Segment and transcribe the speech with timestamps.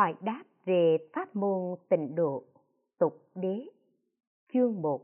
[0.00, 2.42] Hỏi đáp về pháp môn tịnh độ,
[2.98, 3.66] tục đế,
[4.52, 5.00] chương 1,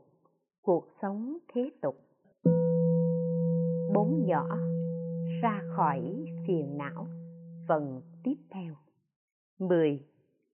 [0.61, 1.95] cuộc sống thế tục.
[3.93, 4.45] Bốn nhỏ,
[5.41, 7.07] ra khỏi phiền não,
[7.67, 8.73] phần tiếp theo.
[9.59, 10.05] 10.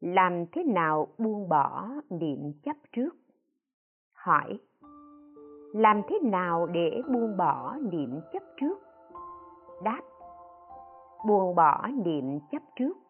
[0.02, 3.16] Làm thế nào buông bỏ niệm chấp trước?
[4.14, 4.60] Hỏi,
[5.73, 8.80] làm thế nào để buông bỏ niệm chấp trước?
[9.84, 10.02] Đáp,
[11.28, 13.03] buông bỏ niệm chấp trước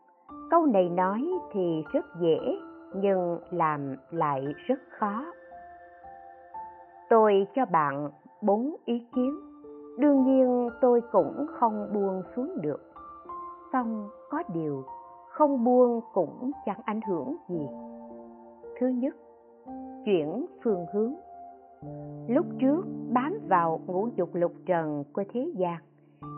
[0.50, 2.60] câu này nói thì rất dễ,
[2.96, 5.26] nhưng làm lại rất khó.
[7.10, 8.10] Tôi cho bạn
[8.42, 9.36] bốn ý kiến.
[9.98, 12.82] Đương nhiên, tôi cũng không buông xuống được.
[13.74, 14.84] Xong có điều,
[15.30, 17.68] không buông cũng chẳng ảnh hưởng gì.
[18.80, 19.16] Thứ nhất,
[20.06, 21.14] chuyển phương hướng.
[22.28, 22.82] Lúc trước
[23.14, 25.78] bám vào ngũ dục lục trần của thế gian,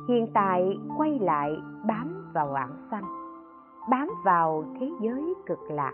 [0.09, 1.55] hiện tại quay lại
[1.87, 3.24] bám vào vãng sanh
[3.89, 5.93] bám vào thế giới cực lạc,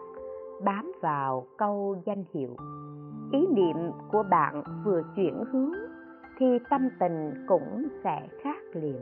[0.63, 2.55] bám vào câu danh hiệu.
[3.31, 3.75] Ý niệm
[4.11, 5.71] của bạn vừa chuyển hướng
[6.39, 9.01] thì tâm tình cũng sẽ khác liền.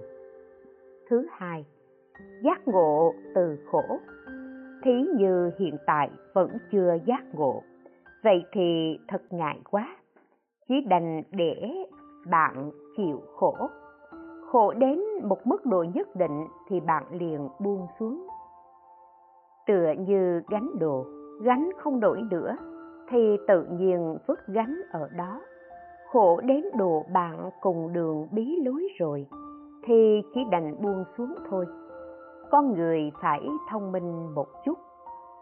[1.10, 1.66] Thứ hai,
[2.44, 4.00] giác ngộ từ khổ.
[4.84, 7.64] Thí như hiện tại vẫn chưa giác ngộ,
[8.23, 9.98] vậy thì thật ngại quá.
[10.67, 11.86] Chỉ đành để
[12.32, 13.56] bạn chịu khổ.
[14.52, 18.29] Khổ đến một mức độ nhất định thì bạn liền buông xuống
[19.70, 21.06] tựa như gánh đồ,
[21.42, 22.58] gánh không nổi nữa,
[23.09, 25.42] thì tự nhiên vứt gánh ở đó.
[26.11, 29.27] Khổ đến độ bạn cùng đường bí lối rồi,
[29.86, 31.66] thì chỉ đành buông xuống thôi.
[32.52, 34.77] Con người phải thông minh một chút,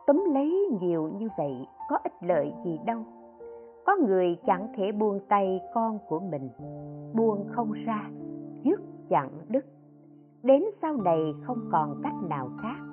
[0.07, 2.99] túm lấy nhiều như vậy có ích lợi gì đâu.
[3.85, 6.49] Có người chẳng thể buông tay con của mình,
[7.13, 8.09] buông không ra,
[8.63, 9.65] dứt chẳng đứt.
[10.43, 12.86] Đến sau này không còn cách nào khác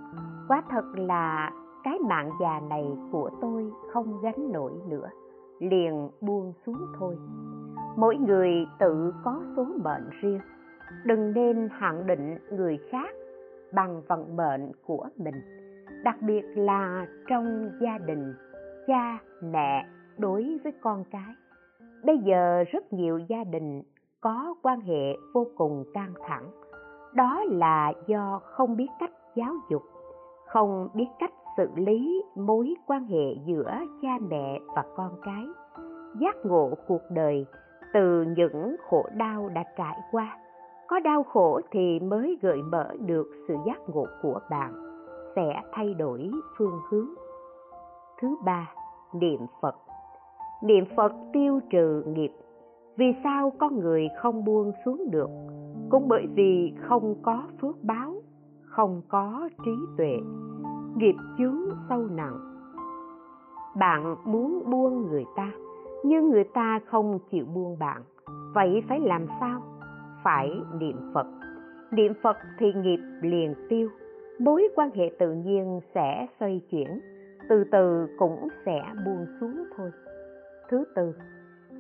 [0.49, 1.51] quá thật là
[1.85, 5.09] cái mạng già này của tôi không gánh nổi nữa,
[5.59, 7.19] liền buông xuống thôi.
[7.97, 10.41] Mỗi người tự có số mệnh riêng,
[11.05, 13.15] đừng nên hạn định người khác
[13.75, 15.35] bằng vận mệnh của mình,
[16.05, 18.35] đặc biệt là trong gia đình,
[18.87, 19.87] cha, mẹ
[20.19, 21.35] đối với con cái.
[22.05, 23.83] Bây giờ rất nhiều gia đình
[24.21, 26.51] có quan hệ vô cùng căng thẳng,
[27.15, 29.83] đó là do không biết cách giáo dục
[30.55, 33.71] không biết cách xử lý mối quan hệ giữa
[34.03, 35.45] cha mẹ và con cái.
[36.21, 37.47] Giác ngộ cuộc đời
[37.95, 40.39] từ những khổ đau đã trải qua.
[40.89, 44.73] Có đau khổ thì mới gợi mở được sự giác ngộ của bạn.
[45.37, 47.09] Sẽ thay đổi phương hướng.
[48.21, 48.71] Thứ ba,
[49.15, 49.75] niệm phật.
[50.63, 52.33] Niệm phật tiêu trừ nghiệp.
[52.97, 55.31] Vì sao con người không buông xuống được?
[55.91, 58.15] Cũng bởi vì không có phước báo
[58.77, 60.17] không có trí tuệ,
[60.97, 62.39] nghiệp chướng sâu nặng.
[63.77, 65.53] Bạn muốn buông người ta,
[66.05, 68.03] nhưng người ta không chịu buông bạn.
[68.55, 69.63] Vậy phải làm sao?
[70.25, 71.27] Phải niệm phật.
[71.91, 73.89] Niệm phật thì nghiệp liền tiêu,
[74.39, 77.01] mối quan hệ tự nhiên sẽ xoay chuyển,
[77.49, 79.91] từ từ cũng sẽ buông xuống thôi.
[80.69, 81.15] Thứ tư,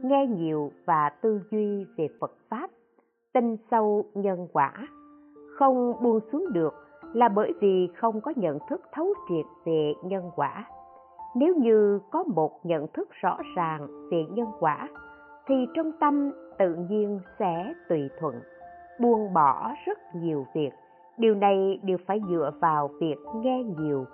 [0.02, 2.70] nghe nhiều và tư duy về phật pháp,
[3.32, 4.72] tin sâu nhân quả,
[5.58, 6.83] không buông xuống được
[7.14, 10.64] là bởi vì không có nhận thức thấu triệt về nhân quả.
[11.36, 14.88] Nếu như có một nhận thức rõ ràng về nhân quả,
[15.46, 18.34] thì trong tâm tự nhiên sẽ tùy thuận,
[19.00, 20.70] buông bỏ rất nhiều việc.
[21.18, 24.04] Điều này đều phải dựa vào việc nghe nhiều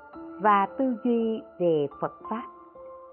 [0.43, 2.45] và tư duy về phật pháp.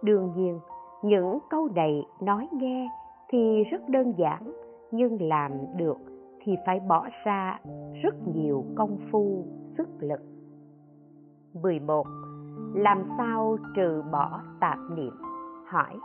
[0.03, 0.59] Đương nhiên,
[1.03, 2.89] những câu này nói nghe
[3.29, 4.53] thì rất đơn giản,
[4.91, 5.97] nhưng làm được
[6.41, 7.59] thì phải bỏ ra
[8.03, 9.45] rất nhiều công phu
[9.77, 10.19] sức lực
[11.61, 12.07] 11.
[12.73, 15.13] Làm sao trừ bỏ tạp niệm?
[15.65, 15.99] Hỏi,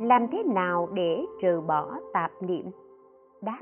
[0.00, 2.66] làm thế nào để trừ bỏ tạp niệm?
[3.42, 3.60] Đáp,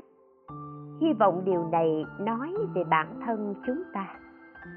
[1.01, 4.07] hy vọng điều này nói về bản thân chúng ta,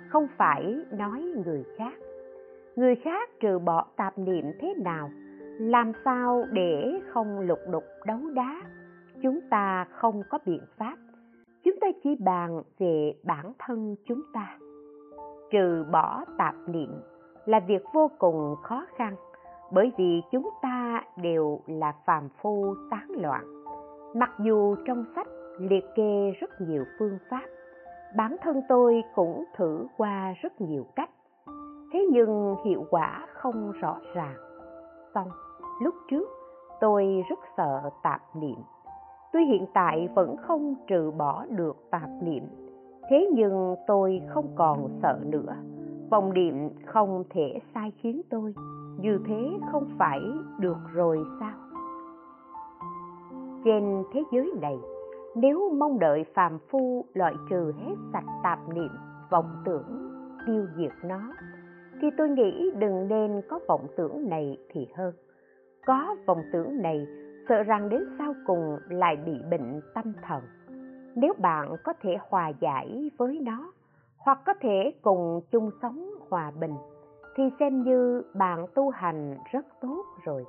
[0.08, 1.94] không phải nói người khác.
[2.76, 5.10] Người khác trừ bỏ tạp niệm thế nào?
[5.58, 8.62] Làm sao để không lục đục đấu đá?
[9.22, 10.96] Chúng ta không có biện pháp
[11.66, 14.58] chúng ta chỉ bàn về bản thân chúng ta
[15.50, 17.02] trừ bỏ tạp niệm
[17.44, 19.14] là việc vô cùng khó khăn,
[19.70, 23.44] bởi vì chúng ta đều là phàm phu tán loạn.
[24.14, 25.26] Mặc dù trong sách
[25.58, 27.46] liệt kê rất nhiều phương pháp,
[28.16, 31.10] bản thân tôi cũng thử qua rất nhiều cách.
[31.92, 34.36] Thế nhưng hiệu quả không rõ ràng.
[35.14, 35.28] Xong,
[35.82, 36.28] lúc trước
[36.80, 38.56] tôi rất sợ tạp niệm.
[39.32, 42.65] Tuy hiện tại vẫn không trừ bỏ được tạp niệm
[43.08, 45.56] thế nhưng tôi không còn sợ nữa.
[46.10, 46.54] Vòng niệm
[46.86, 48.54] không thể sai khiến tôi.
[48.98, 50.20] Như thế không phải
[50.58, 51.54] được rồi sao?
[53.64, 54.78] Trên thế giới này,
[55.34, 58.90] nếu mong đợi phàm phu loại trừ hết sạch tạp niệm,
[59.30, 60.10] vọng tưởng,
[60.46, 61.20] tiêu diệt nó,
[62.00, 65.14] thì tôi nghĩ đừng nên có vọng tưởng này thì hơn.
[65.86, 67.06] Có vọng tưởng này,
[67.48, 70.42] sợ rằng đến sau cùng lại bị bệnh tâm thần
[71.16, 73.72] nếu bạn có thể hòa giải với nó,
[74.18, 76.74] hoặc có thể cùng chung sống hòa bình,
[77.36, 80.44] thì xem như bạn tu hành rất tốt rồi.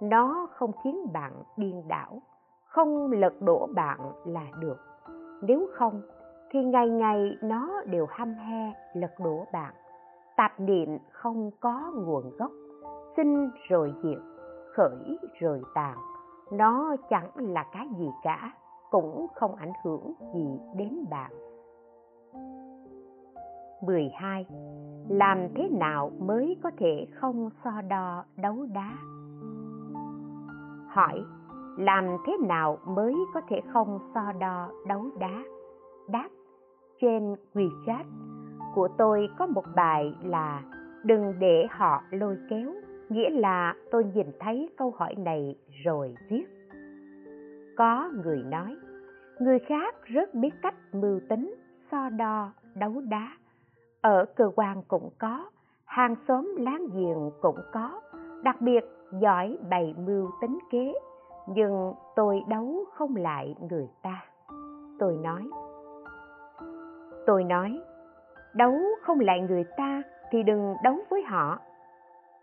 [0.00, 2.22] Nó không khiến bạn điên đảo,
[2.64, 4.78] không lật đổ bạn là được.
[5.42, 6.02] Nếu không,
[6.50, 9.74] thì ngày ngày nó đều hăm he, lật đổ bạn.
[10.36, 12.50] Tạp niệm không có nguồn gốc,
[13.16, 14.18] sinh rồi diệt,
[14.74, 15.98] khởi rồi tàn.
[16.52, 18.52] Nó chẳng là cái gì cả
[18.90, 21.32] cũng không ảnh hưởng gì đến bạn
[23.82, 24.46] 12.
[25.08, 28.92] Làm thế nào mới có thể không so đo đấu đá?
[30.88, 31.24] Hỏi,
[31.78, 35.42] làm thế nào mới có thể không so đo đấu đá?
[36.08, 36.28] Đáp,
[37.00, 38.04] trên WeChat
[38.74, 40.62] của tôi có một bài là
[41.04, 42.72] đừng để họ lôi kéo,
[43.08, 46.55] nghĩa là tôi nhìn thấy câu hỏi này rồi viết.
[47.76, 48.76] Có người nói,
[49.38, 51.54] người khác rất biết cách mưu tính,
[51.90, 53.28] so đo, đấu đá.
[54.00, 55.50] Ở cơ quan cũng có
[55.84, 58.00] hàng xóm láng giềng cũng có.
[58.42, 58.84] Đặc biệt
[59.20, 60.92] giỏi bày mưu tính kế
[61.46, 64.24] nhưng tôi đấu không lại người ta.
[64.98, 65.50] Tôi nói
[67.26, 67.80] tôi nói
[68.54, 71.58] đấu không lại người ta thì đừng đấu với họ.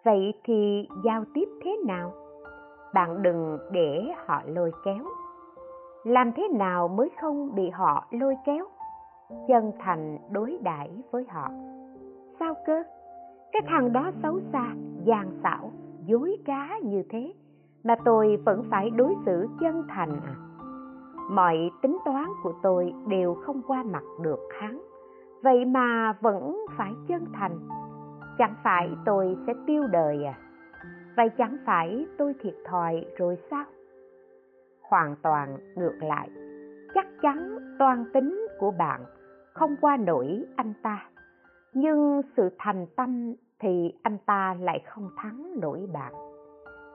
[0.04, 2.14] Vậy thì giao tiếp thế nào?
[2.94, 5.06] Bạn đừng để họ lôi kéo
[6.04, 8.66] làm thế nào mới không bị họ lôi kéo?
[9.48, 11.50] Chân thành đối đãi với họ.
[12.40, 12.84] Sao cơ?
[13.52, 14.74] Cái thằng đó xấu xa,
[15.04, 15.72] gian xảo,
[16.06, 17.34] dối trá như thế,
[17.84, 20.36] mà tôi vẫn phải đối xử chân thành à.
[21.30, 24.82] Mọi tính toán của tôi đều không qua mặt được hắn,
[25.44, 27.60] vậy mà vẫn phải chân thành.
[28.38, 30.38] Chẳng phải tôi sẽ tiêu đời à?
[31.18, 33.66] Vậy chẳng phải tôi thiệt thòi rồi sao?
[34.94, 36.30] Hoàn toàn ngược lại.
[36.94, 39.02] Chắc chắn toan tính của bạn
[39.54, 41.06] không qua nổi anh ta.
[41.74, 46.14] Nhưng sự thành tâm thì anh ta lại không thắng nổi bạn.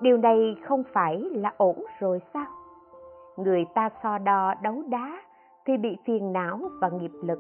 [0.01, 2.47] Điều này không phải là ổn rồi sao?
[3.37, 5.23] Người ta so đo đấu đá
[5.67, 7.39] thì bị phiền não và nghiệp lực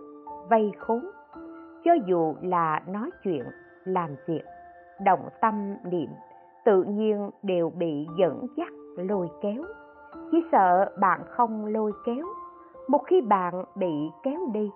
[0.51, 1.05] vây khốn.
[1.85, 3.45] Cho dù là nói chuyện,
[3.85, 4.43] làm việc,
[5.05, 6.11] động tâm niệm,
[6.65, 9.63] tự nhiên đều bị dẫn dắt lôi kéo
[10.31, 12.27] chỉ sợ bạn không lôi kéo.
[12.89, 14.71] Một khi bạn bị kéo đi,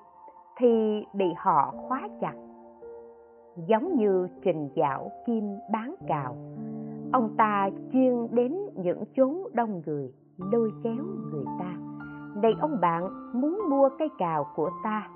[0.57, 2.35] thì bị họ khóa chặt.
[3.57, 6.37] Giống như trình dạo kim bán cào,
[7.13, 10.13] ông ta chuyên đến những chốn đông người,
[10.53, 11.75] lôi kéo người ta.
[12.43, 15.09] Này ông bạn, muốn mua cây cào của ta,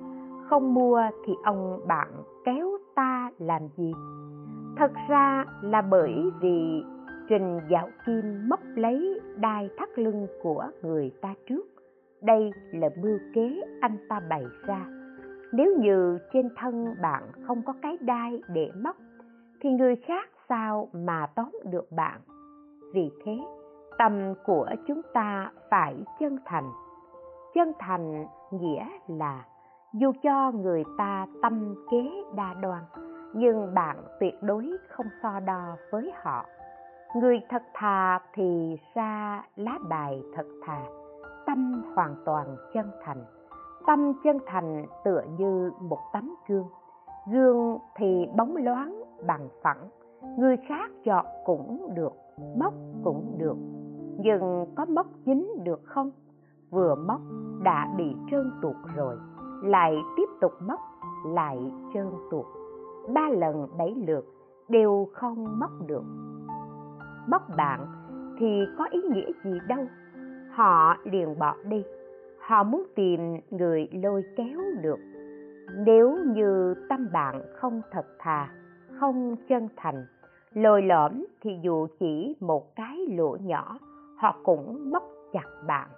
[0.49, 2.09] không mua thì ông bạn
[2.45, 3.93] kéo ta làm gì?
[4.77, 6.85] Thật ra là bởi vì
[7.29, 11.67] trình dạo kim móc lấy đai thắt lưng của người ta trước.
[12.23, 14.87] Đây là mưu kế anh ta bày ra.
[15.53, 18.97] Nếu như trên thân bạn không có cái đai để móc,
[19.61, 22.21] thì người khác sao mà tóm được bạn?
[22.95, 23.39] Vì thế,
[23.99, 26.71] tâm của chúng ta phải chân thành.
[27.55, 29.45] Chân thành nghĩa là
[29.95, 32.83] dù cho người ta tâm kế đa đoan,
[33.35, 36.47] nhưng bạn tuyệt đối không so đo với họ
[37.21, 40.83] người thật thà thì ra lá bài thật thà,
[41.47, 43.25] tâm hoàn toàn chân thành.
[43.87, 46.67] Tâm chân thành tựa như một tấm gương.
[47.33, 49.89] Gương thì bóng loáng bằng phẳng,
[50.39, 52.13] người khác chọn cũng được,
[52.59, 53.57] móc cũng được.
[54.19, 56.11] Nhưng có móc dính được không?
[56.71, 57.21] Vừa móc
[57.63, 59.17] đã bị trơn tuột rồi,
[59.63, 60.81] lại tiếp tục móc,
[61.27, 62.47] lại trơn tuột.
[63.15, 64.25] Ba lần bảy lượt
[64.69, 66.03] đều không móc được
[67.29, 67.87] bóc bạn
[68.39, 69.87] thì có ý nghĩa gì đâu.
[70.51, 71.85] Họ liền bỏ đi.
[72.41, 74.99] Họ muốn tìm người lôi kéo được.
[75.75, 78.49] Nếu như tâm bạn không thật thà,
[79.01, 80.07] không chân thành,
[80.53, 83.79] lồi lõm thì dù chỉ một cái lỗ nhỏ,
[84.17, 85.03] họ cũng móc
[85.33, 85.89] chặt bạn.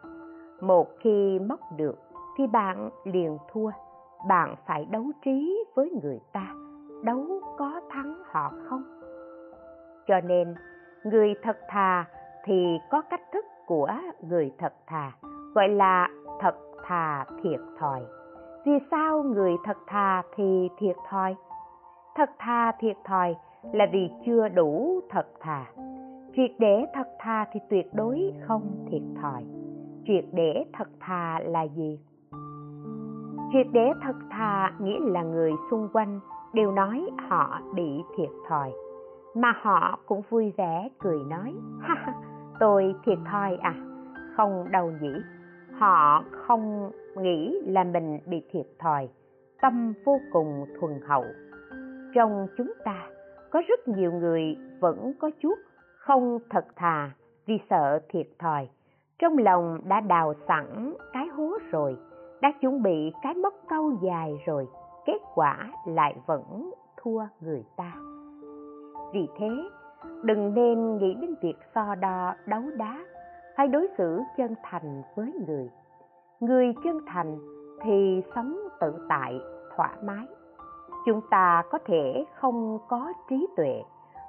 [0.60, 1.98] Một khi móc được
[2.38, 3.70] thì bạn liền thua.
[4.28, 6.54] Bạn phải đấu trí với người ta,
[7.04, 8.82] đấu có thắng họ không?
[10.06, 10.54] Cho nên
[11.04, 12.04] người thật thà
[12.44, 13.90] thì có cách thức của
[14.22, 15.12] người thật thà,
[15.54, 16.08] gọi là
[16.40, 18.00] thật thà thiệt thòi.
[18.66, 21.34] Vì sao người thật thà thì thiệt thòi?
[22.14, 23.36] Thật thà thiệt thòi
[23.72, 25.66] là vì chưa đủ thật thà.
[26.36, 29.44] Triệt để thật thà thì tuyệt đối không thiệt thòi.
[30.06, 32.00] Triệt để thật thà là gì?
[33.52, 36.20] Triệt để thật thà nghĩa là người xung quanh
[36.52, 38.72] đều nói họ bị thiệt thòi
[39.34, 42.14] mà họ cũng vui vẻ cười nói, ha
[42.60, 43.74] tôi thiệt thòi à
[44.38, 45.12] không đâu nhỉ.
[45.78, 49.08] Họ không nghĩ là mình bị thiệt thòi,
[49.60, 51.24] tâm vô cùng thuần hậu.
[52.14, 53.08] Trong chúng ta,
[53.50, 55.54] có rất nhiều người vẫn có chút
[55.98, 57.10] không thật thà
[57.46, 58.68] vì sợ thiệt thòi.
[59.18, 61.96] Trong lòng đã đào sẵn cái hố rồi,
[62.42, 64.68] đã chuẩn bị cái móc câu dài rồi,
[65.06, 67.92] kết quả lại vẫn thua người ta
[69.12, 69.50] vì thế,
[70.22, 72.98] đừng nên nghĩ đến việc so đo, đấu đá
[73.56, 75.70] phải đối xử chân thành với người.
[76.40, 77.38] Người chân thành
[77.82, 79.40] thì sống tự tại,
[79.76, 80.26] thoải mái.
[81.06, 83.82] Chúng ta có thể không có trí tuệ,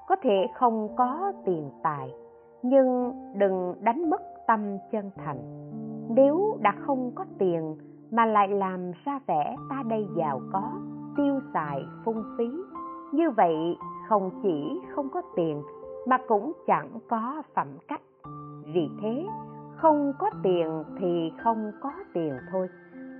[0.07, 2.13] có thể không có tiền tài,
[2.61, 5.39] nhưng đừng đánh mất tâm chân thành.
[6.09, 7.77] Nếu đã không có tiền
[8.11, 10.71] mà lại làm ra vẻ ta đây giàu có,
[11.17, 12.49] tiêu xài, phung phí,
[13.11, 13.77] như vậy
[14.09, 15.63] không chỉ không có tiền
[16.07, 18.01] mà cũng chẳng có phẩm cách.
[18.73, 19.25] Vì thế,
[19.77, 22.69] không có tiền thì không có tiền thôi.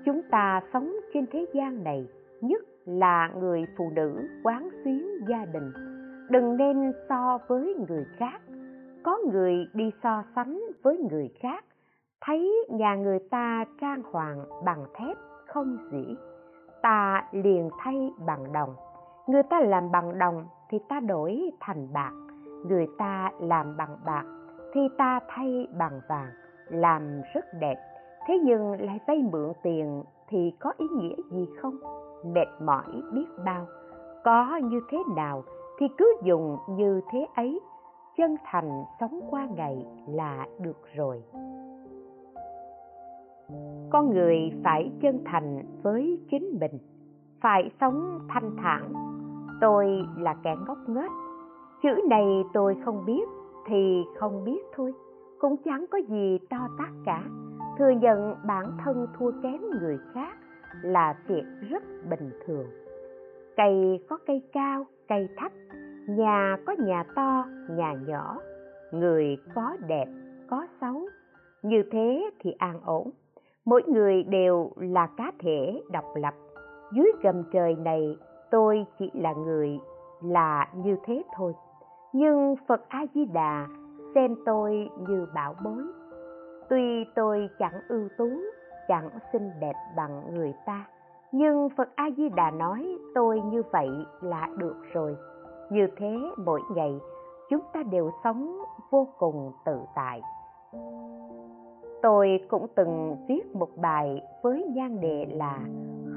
[0.06, 2.08] Chúng ta sống trên thế gian này,
[2.42, 5.72] nhất là người phụ nữ quán xuyến gia đình.
[6.30, 8.42] Đừng nên so với người khác.
[9.04, 11.66] Có người đi so sánh với người khác,
[12.22, 15.18] thấy nhà người ta trang hoàng bằng thép
[15.48, 16.16] không dĩ.
[16.82, 18.76] Ta liền thay bằng đồng.
[19.28, 22.12] Người ta làm bằng đồng thì ta đổi thành bạc.
[22.68, 24.24] Người ta làm bằng bạc,
[24.74, 26.32] thì ta thay bằng vàng,
[26.68, 27.76] làm rất đẹp.
[28.28, 31.78] Thế nhưng lại vay mượn tiền thì có ý nghĩa gì không?
[32.26, 33.66] Mệt mỏi biết bao.
[34.24, 35.44] Có như thế nào
[35.80, 37.60] thì cứ dùng như thế ấy.
[38.18, 41.24] Chân thành sống qua ngày là được rồi.
[43.90, 46.80] Con người phải chân thành với chính mình,
[47.42, 48.94] phải sống thanh thản
[49.62, 51.12] tôi là kẻ ngốc nghếch.
[51.84, 53.30] Chữ này tôi không biết
[53.68, 54.94] thì không biết thôi.
[55.40, 57.24] Cũng chẳng có gì to tát cả.
[57.78, 60.38] Thừa nhận bản thân thua kém người khác
[60.82, 62.68] là việc rất bình thường.
[63.58, 65.52] Cây có cây cao, cây thấp,
[66.08, 68.38] nhà có nhà to, nhà nhỏ.
[68.92, 70.06] Người có đẹp,
[70.50, 71.08] có xấu.
[71.64, 73.12] Như thế thì an ổn.
[73.66, 76.34] Mỗi người đều là cá thể độc lập.
[76.92, 78.18] Dưới gầm trời này
[78.52, 79.80] tôi chỉ là người
[80.22, 81.54] là như thế thôi.
[82.14, 83.68] Nhưng phật a di đà
[84.16, 85.84] xem tôi như bảo bối.
[86.70, 88.30] Tuy tôi chẳng ưu tú,
[88.88, 90.88] chẳng xinh đẹp bằng người ta,
[91.32, 93.90] nhưng phật a di đà nói tôi như vậy
[94.22, 95.18] là được rồi.
[95.70, 97.00] Như thế mỗi ngày,
[97.50, 98.58] chúng ta đều sống
[98.92, 100.22] vô cùng tự tại.
[102.02, 105.60] Tôi cũng từng viết một bài với nhan đề là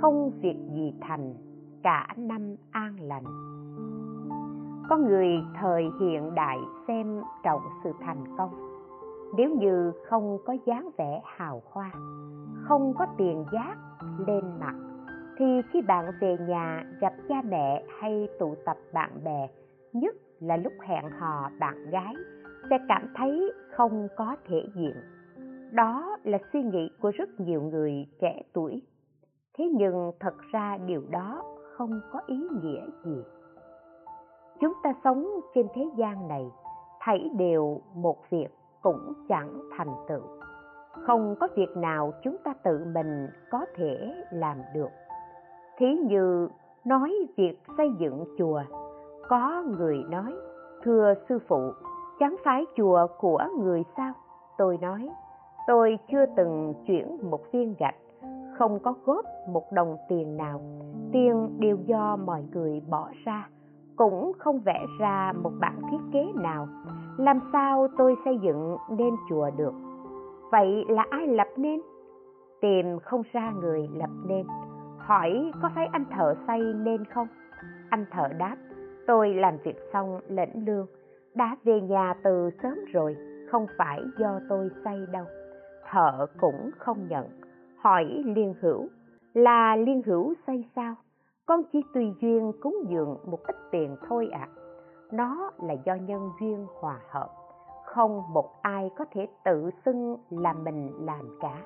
[0.01, 1.35] không việc gì thành
[1.83, 3.25] cả năm an lành.
[4.89, 5.29] Có người
[5.61, 6.59] thời hiện đại
[6.89, 8.51] xem trọng sự thành công.
[9.37, 11.91] Nếu như không có dáng vẻ hào hoa,
[12.65, 13.77] không có tiền giác
[14.27, 14.75] lên mặt,
[15.39, 19.49] thì khi bạn về nhà gặp cha mẹ hay tụ tập bạn bè,
[19.93, 22.15] nhất là lúc hẹn hò bạn gái,
[22.71, 24.97] sẽ cảm thấy không có thể diện.
[25.73, 28.83] Đó là suy nghĩ của rất nhiều người trẻ tuổi.
[29.59, 31.43] Thế nhưng thật ra điều đó
[31.83, 33.23] không có ý nghĩa gì.
[34.61, 36.51] Chúng ta sống trên thế gian này
[37.01, 38.49] thảy đều một việc
[38.83, 40.23] cũng chẳng thành tựu.
[40.93, 44.89] Không có việc nào chúng ta tự mình có thể làm được.
[45.79, 46.49] Thí như
[46.85, 48.63] nói việc xây dựng chùa,
[49.29, 50.35] có người nói,
[50.83, 51.73] thưa sư phụ
[52.19, 54.13] chẳng phải chùa của người sao?
[54.59, 55.11] Tôi nói,
[55.67, 57.97] tôi chưa từng chuyển một viên gạch
[58.59, 60.61] không có góp một đồng tiền nào.
[61.13, 63.49] Tiền đều do mọi người bỏ ra,
[63.97, 66.69] cũng không vẽ ra một bản thiết kế nào.
[67.17, 69.73] Làm sao tôi xây dựng nên chùa được?
[70.51, 71.81] Vậy là ai lập nên?
[72.61, 74.47] Tìm không ra người lập nên.
[74.99, 77.27] Hỏi có phải anh thợ xây nên không?
[77.91, 78.57] Anh thợ đáp,
[79.07, 80.87] tôi làm việc xong lĩnh lương,
[81.35, 83.17] đã về nhà từ sớm rồi,
[83.51, 85.25] không phải do tôi xây đâu.
[85.91, 87.27] Thợ cũng không nhận
[87.83, 88.89] hỏi liên hữu,
[89.35, 90.95] là liên hữu xây sao?
[91.47, 94.49] Con chỉ tùy duyên cúng dường một ít tiền thôi ạ.
[94.51, 94.55] À.
[95.13, 97.29] nó là do nhân duyên hòa hợp,
[97.85, 101.63] không một ai có thể tự xưng là mình làm cả.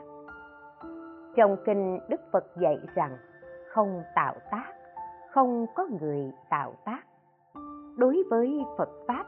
[1.36, 3.16] Trong kinh đức phật dạy rằng,
[3.70, 4.72] không tạo tác,
[5.30, 7.02] không có người tạo tác.
[7.96, 9.26] Đối với phật pháp,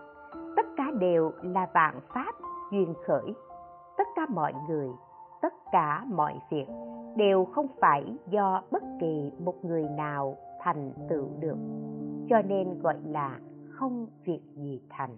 [0.57, 2.33] tất cả đều là vạn pháp
[2.73, 3.35] duyên khởi,
[3.99, 4.89] tất cả mọi người
[5.43, 6.67] tất cả mọi việc
[7.17, 11.57] đều không phải do bất kỳ một người nào thành tựu được,
[12.29, 13.39] cho nên gọi là
[13.71, 15.17] không việc gì thành.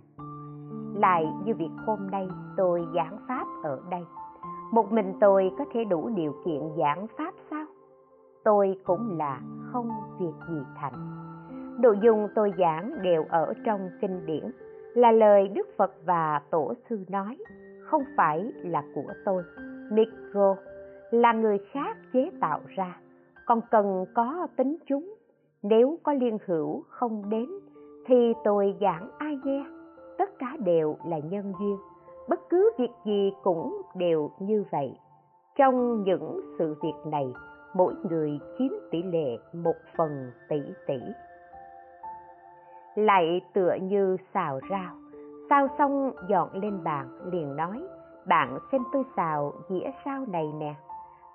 [0.94, 4.02] Lại như việc hôm nay tôi giảng pháp ở đây,
[4.72, 7.66] một mình tôi có thể đủ điều kiện giảng pháp sao?
[8.44, 9.40] Tôi cũng là
[9.72, 10.92] không việc gì thành.
[11.80, 14.50] Nội dung tôi giảng đều ở trong kinh điển,
[14.94, 17.36] là lời đức phật và tổ sư nói,
[17.82, 19.42] không phải là của tôi
[19.90, 20.56] micro,
[21.10, 23.00] là người khác chế tạo ra.
[23.46, 25.14] Còn cần có tính chúng,
[25.62, 27.46] nếu có liên hữu không đến,
[28.06, 29.64] thì tôi giảng ai nghe.
[30.18, 31.76] Tất cả đều là nhân duyên.
[32.28, 34.98] Bất cứ việc gì cũng đều như vậy.
[35.56, 37.32] Trong những sự việc này,
[37.74, 40.98] mỗi người chiếm tỷ lệ một phần tỷ tỷ.
[42.94, 44.94] Lại tựa như xào rau.
[45.50, 47.82] Xào xong dọn lên bàn liền nói
[48.30, 50.74] bạn xem tôi xào dĩa rau này nè.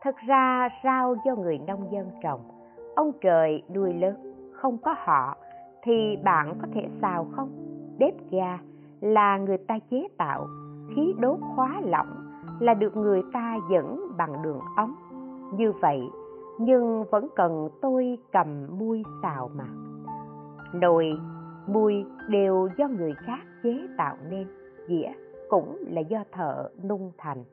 [0.02, 2.40] Thật ra, rau do người nông dân trồng,
[2.96, 5.36] ông trời nuôi lớn, không có họ,
[5.84, 7.50] thì bạn có thể xào không?
[8.00, 8.60] Bếp ga
[9.02, 10.48] là người ta chế tạo,
[10.96, 14.96] khí đốt khóa lỏng là được người ta dẫn bằng đường ống.
[15.58, 16.02] Như vậy,
[16.60, 18.48] nhưng vẫn cần tôi cầm
[18.80, 19.66] mui xào mà.
[20.74, 21.18] Nồi
[21.68, 24.48] mui đều do người khác chế tạo nên,
[24.88, 25.12] dĩa
[25.50, 27.44] cũng là do thợ nung thành.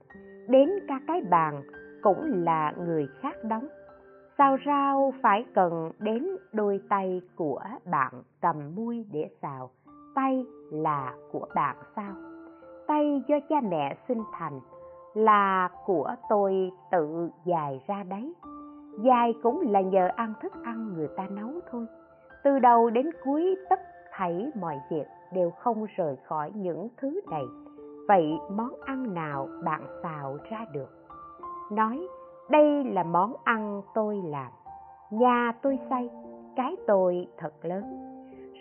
[0.48, 1.62] Đến cả cái bàn
[2.02, 3.68] cũng là người khác đóng.
[4.38, 9.70] Xào rau phải cần đến đôi tay của bạn cầm mui để xào.
[10.14, 12.14] Tay là của bạn sao?
[12.86, 14.60] Tay do cha mẹ sinh thành
[15.14, 18.34] là của tôi tự dài ra đấy.
[19.04, 21.86] Dài cũng là nhờ ăn thức ăn người ta nấu thôi.
[22.44, 23.80] Từ đầu đến cuối tất
[24.12, 27.44] thảy mọi việc đều không rời khỏi những thứ này
[28.08, 30.90] vậy món ăn nào bạn xào ra được?
[31.72, 32.08] Nói,
[32.50, 34.52] đây là món ăn tôi làm.
[35.10, 36.10] Nhà tôi xây
[36.56, 37.84] cái tôi thật lớn.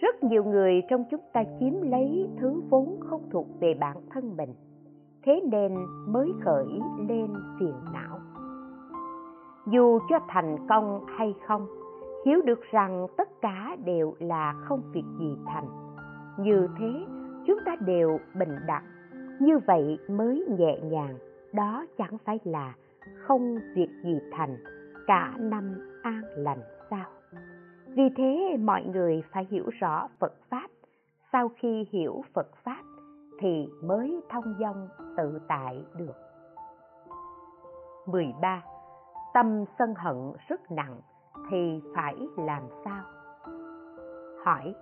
[0.01, 4.37] Rất nhiều người trong chúng ta chiếm lấy thứ vốn không thuộc về bản thân
[4.37, 4.53] mình,
[5.23, 5.75] thế nên
[6.07, 6.67] mới khởi
[7.09, 8.19] lên phiền não.
[9.67, 11.67] Dù cho thành công hay không,
[12.25, 15.67] hiểu được rằng tất cả đều là không việc gì thành.
[16.39, 17.05] Như thế,
[17.47, 18.85] chúng ta đều bình đẳng
[19.41, 21.17] như vậy mới nhẹ nhàng
[21.53, 22.73] đó chẳng phải là
[23.27, 24.57] không việc gì thành
[25.07, 27.05] cả năm an lành sao
[27.87, 30.67] vì thế mọi người phải hiểu rõ phật pháp
[31.31, 32.83] sau khi hiểu phật pháp
[33.39, 36.13] thì mới thông dong tự tại được
[38.05, 38.63] 13.
[39.33, 41.01] Tâm sân hận rất nặng
[41.51, 43.03] thì phải làm sao?
[44.45, 44.75] Hỏi,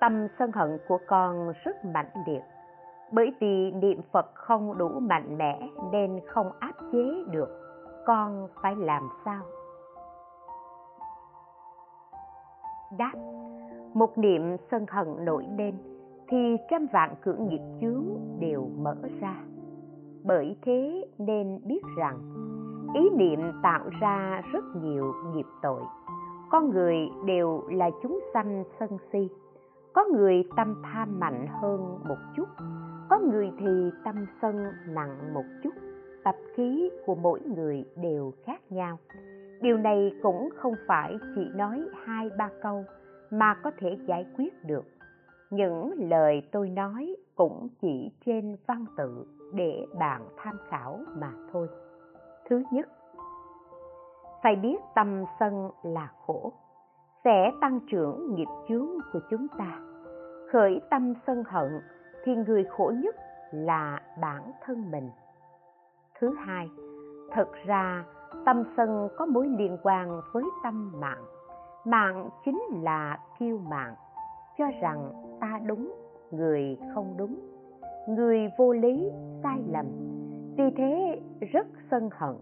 [0.00, 2.42] tâm sân hận của con rất mạnh liệt
[3.12, 7.48] bởi vì niệm Phật không đủ mạnh mẽ nên không áp chế được,
[8.06, 9.42] con phải làm sao?
[12.98, 13.12] Đáp,
[13.94, 15.74] một niệm sân hận nổi lên
[16.28, 18.04] thì trăm vạn cưỡng nghiệp chướng
[18.40, 19.34] đều mở ra.
[20.24, 22.18] Bởi thế nên biết rằng
[22.94, 25.82] ý niệm tạo ra rất nhiều nghiệp tội.
[26.50, 29.28] Con người đều là chúng sanh sân si.
[29.92, 32.48] Có người tâm tham mạnh hơn một chút,
[33.08, 35.70] có người thì tâm sân nặng một chút.
[36.24, 38.98] Tập khí của mỗi người đều khác nhau.
[39.60, 42.84] Điều này cũng không phải chỉ nói hai ba câu
[43.30, 44.84] mà có thể giải quyết được
[45.50, 51.68] những lời tôi nói cũng chỉ trên văn tự để bạn tham khảo mà thôi
[52.48, 52.88] thứ nhất,
[54.42, 56.52] phải biết tâm sân là khổ,
[57.24, 59.80] sẽ tăng trưởng nghiệp chướng của chúng ta
[60.52, 61.80] khởi tâm sân hận
[62.26, 63.16] thì người khổ nhất
[63.50, 65.10] là bản thân mình.
[66.18, 66.70] Thứ hai,
[67.32, 68.04] thật ra
[68.44, 71.24] tâm sân có mối liên quan với tâm mạng.
[71.84, 73.94] Mạng chính là kiêu mạng,
[74.58, 75.94] cho rằng ta đúng,
[76.30, 77.40] người không đúng.
[78.08, 79.10] Người vô lý,
[79.42, 79.86] sai lầm.
[80.56, 81.20] Vì thế
[81.52, 82.36] rất sân hận,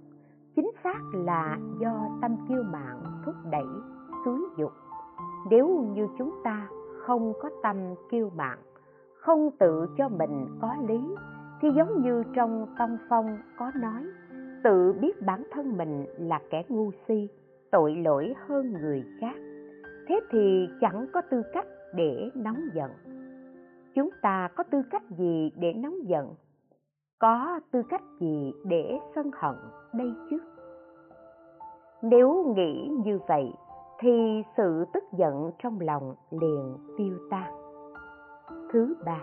[0.56, 3.66] chính xác là do tâm kiêu mạng thúc đẩy,
[4.24, 4.72] xúi dục.
[5.50, 6.68] Nếu như chúng ta
[7.06, 7.76] không có tâm
[8.10, 8.58] kiêu mạng
[9.24, 11.00] không tự cho mình có lý,
[11.60, 14.04] thì giống như trong tông phong có nói,
[14.64, 17.28] tự biết bản thân mình là kẻ ngu si,
[17.70, 19.34] tội lỗi hơn người khác.
[20.08, 22.90] Thế thì chẳng có tư cách để nóng giận.
[23.94, 26.34] Chúng ta có tư cách gì để nóng giận?
[27.18, 29.54] Có tư cách gì để sân hận
[29.92, 30.38] đây chứ?
[32.02, 33.52] Nếu nghĩ như vậy,
[33.98, 37.63] thì sự tức giận trong lòng liền tiêu tan
[38.72, 39.20] thứ ba.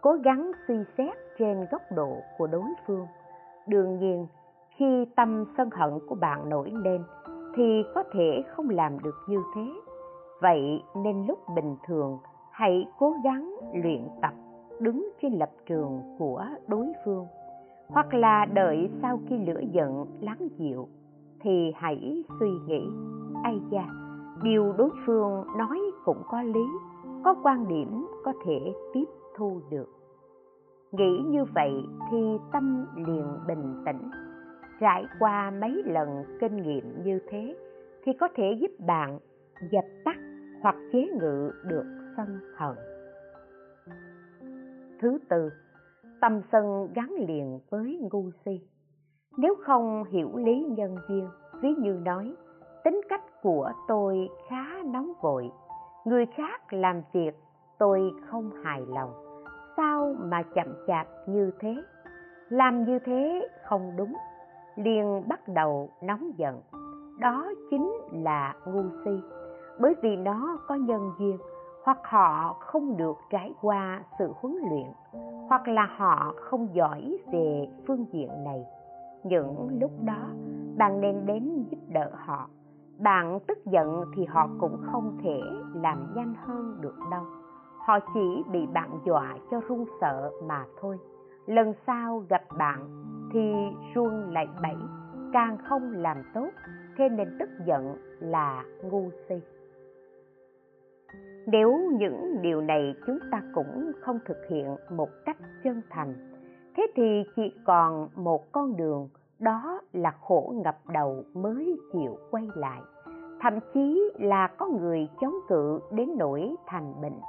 [0.00, 3.06] Cố gắng suy xét trên góc độ của đối phương.
[3.66, 4.26] Đương nhiên,
[4.76, 7.02] khi tâm sân hận của bạn nổi lên,
[7.54, 9.72] thì có thể không làm được như thế.
[10.40, 12.18] Vậy nên lúc bình thường,
[12.50, 14.32] hãy cố gắng luyện tập,
[14.80, 17.26] đứng trên lập trường của đối phương.
[17.88, 20.88] Hoặc là đợi sau khi lửa giận, lắng dịu,
[21.40, 22.88] thì hãy suy nghĩ.
[23.42, 23.86] Ai da,
[24.42, 26.66] điều đối phương nói cũng có lý
[27.24, 29.04] có quan điểm có thể tiếp
[29.36, 29.88] thu được.
[30.92, 31.72] Nghĩ như vậy
[32.10, 34.10] thì tâm liền bình tĩnh.
[34.80, 36.08] Trải qua mấy lần
[36.40, 37.56] kinh nghiệm như thế
[38.04, 39.18] thì có thể giúp bạn
[39.72, 40.16] dập tắt
[40.62, 41.84] hoặc chế ngự được
[42.16, 42.76] sân hận.
[45.00, 45.50] Thứ tư,
[46.20, 48.60] tâm sân gắn liền với ngu si.
[49.36, 51.28] Nếu không hiểu lý nhân duyên,
[51.60, 52.34] ví như nói,
[52.84, 55.50] tính cách của tôi khá nóng vội
[56.04, 57.32] người khác làm việc,
[57.78, 59.10] tôi không hài lòng.
[59.76, 61.74] Sao mà chậm chạp như thế?
[62.48, 64.12] Làm như thế không đúng.
[64.76, 66.60] Liền bắt đầu nóng giận.
[67.20, 69.20] Đó chính là ngu si.
[69.80, 71.38] Bởi vì nó có nhân duyên,
[71.84, 74.86] hoặc họ không được trải qua sự huấn luyện,
[75.48, 78.64] hoặc là họ không giỏi về phương diện này.
[79.22, 80.26] Những lúc đó,
[80.76, 82.48] bạn nên đến giúp đỡ họ
[82.98, 85.40] bạn tức giận thì họ cũng không thể
[85.74, 87.24] làm nhanh hơn được đâu.
[87.78, 90.98] Họ chỉ bị bạn dọa cho run sợ mà thôi.
[91.46, 92.88] Lần sau gặp bạn
[93.32, 93.52] thì
[93.94, 94.76] run lại bẫy,
[95.32, 96.48] càng không làm tốt,
[96.96, 99.34] thế nên tức giận là ngu si.
[101.46, 106.14] Nếu những điều này chúng ta cũng không thực hiện một cách chân thành,
[106.76, 109.08] thế thì chỉ còn một con đường
[109.42, 112.80] đó là khổ ngập đầu mới chịu quay lại.
[113.40, 117.20] Thậm chí là có người chống cự đến nỗi thành bệnh.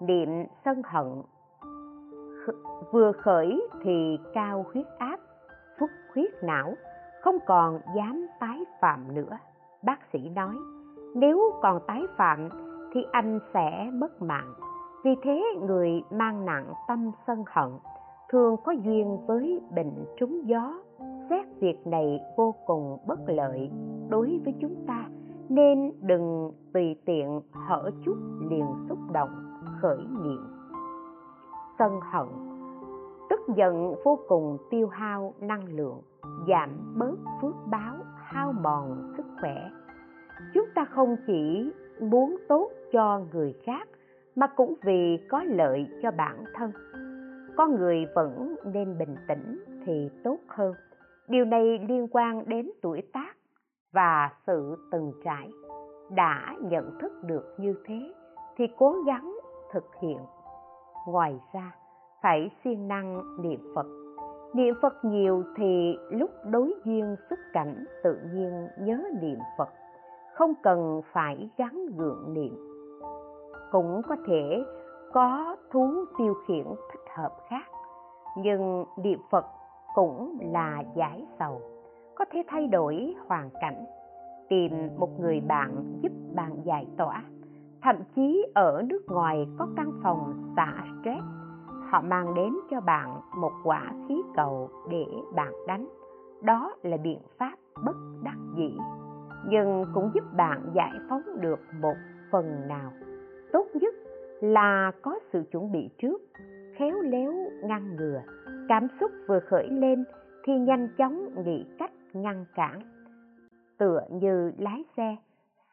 [0.00, 0.28] Niệm
[0.64, 1.22] sân hận.
[2.92, 5.16] Vừa khởi thì cao huyết áp,
[5.80, 6.74] phúc huyết não,
[7.20, 9.38] không còn dám tái phạm nữa.
[9.82, 10.54] Bác sĩ nói,
[11.14, 12.48] nếu còn tái phạm
[12.92, 14.54] thì anh sẽ mất mạng.
[15.04, 17.70] Vì thế người mang nặng tâm sân hận
[18.28, 20.81] thường có duyên với bệnh trúng gió
[21.30, 23.70] xét việc này vô cùng bất lợi
[24.08, 25.08] đối với chúng ta,
[25.48, 28.16] nên đừng tùy tiện hở chút
[28.50, 30.40] liền xúc động, khởi niệm.
[31.78, 32.26] Sân hận,
[33.30, 36.00] tức giận vô cùng tiêu hao năng lượng,
[36.48, 39.70] giảm bớt phước báo, hao mòn sức khỏe.
[40.54, 43.88] Chúng ta không chỉ muốn tốt cho người khác,
[44.36, 46.72] mà cũng vì có lợi cho bản thân.
[47.56, 50.74] Con người vẫn nên bình tĩnh thì tốt hơn
[51.32, 53.34] điều này liên quan đến tuổi tác
[53.92, 55.50] và sự từng trải.
[56.10, 58.12] Đã nhận thức được như thế
[58.56, 59.38] thì cố gắng
[59.72, 60.18] thực hiện.
[61.08, 61.74] Ngoài ra,
[62.22, 63.86] phải siêng năng niệm phật.
[64.54, 69.68] Niệm phật nhiều thì lúc đối duyên xuất cảnh tự nhiên nhớ niệm phật,
[70.34, 72.56] không cần phải gắn gượng niệm.
[73.70, 74.64] Cũng có thể
[75.12, 77.66] có thú tiêu khiển thích hợp khác,
[78.36, 79.44] nhưng niệm phật
[79.94, 81.60] cũng là giải sầu.
[82.14, 83.84] Có thể thay đổi hoàn cảnh,
[84.48, 87.22] tìm một người bạn giúp bạn giải tỏa.
[87.82, 91.24] Thậm chí ở nước ngoài có căn phòng xả stress,
[91.90, 95.88] họ mang đến cho bạn một quả khí cầu để bạn đánh.
[96.42, 98.76] Đó là biện pháp bất đắc dĩ,
[99.48, 101.94] nhưng cũng giúp bạn giải phóng được một
[102.30, 102.92] phần nào.
[103.52, 103.94] Tốt nhất
[104.40, 106.22] là có sự chuẩn bị trước,
[106.76, 107.32] khéo léo
[107.64, 108.22] ngăn ngừa
[108.68, 110.04] cảm xúc vừa khởi lên
[110.44, 112.80] thì nhanh chóng nghĩ cách ngăn cản.
[113.78, 115.16] Tựa như lái xe,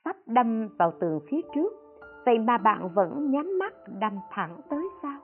[0.06, 1.74] sắp đâm vào tường phía trước,
[2.26, 5.20] vậy mà bạn vẫn nhắm mắt đâm thẳng tới sao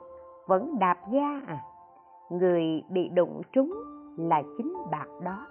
[0.46, 1.58] vẫn đạp ga à?
[2.30, 3.74] Người bị đụng trúng
[4.16, 5.46] là chính bạn đó.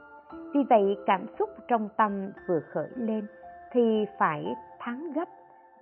[0.53, 3.27] Vì vậy cảm xúc trong tâm vừa khởi lên
[3.71, 5.27] thì phải thắng gấp,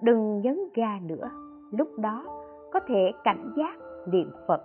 [0.02, 1.30] đừng nhấn ga nữa.
[1.72, 2.26] Lúc đó
[2.74, 3.76] có thể cảnh giác
[4.08, 4.62] niệm phật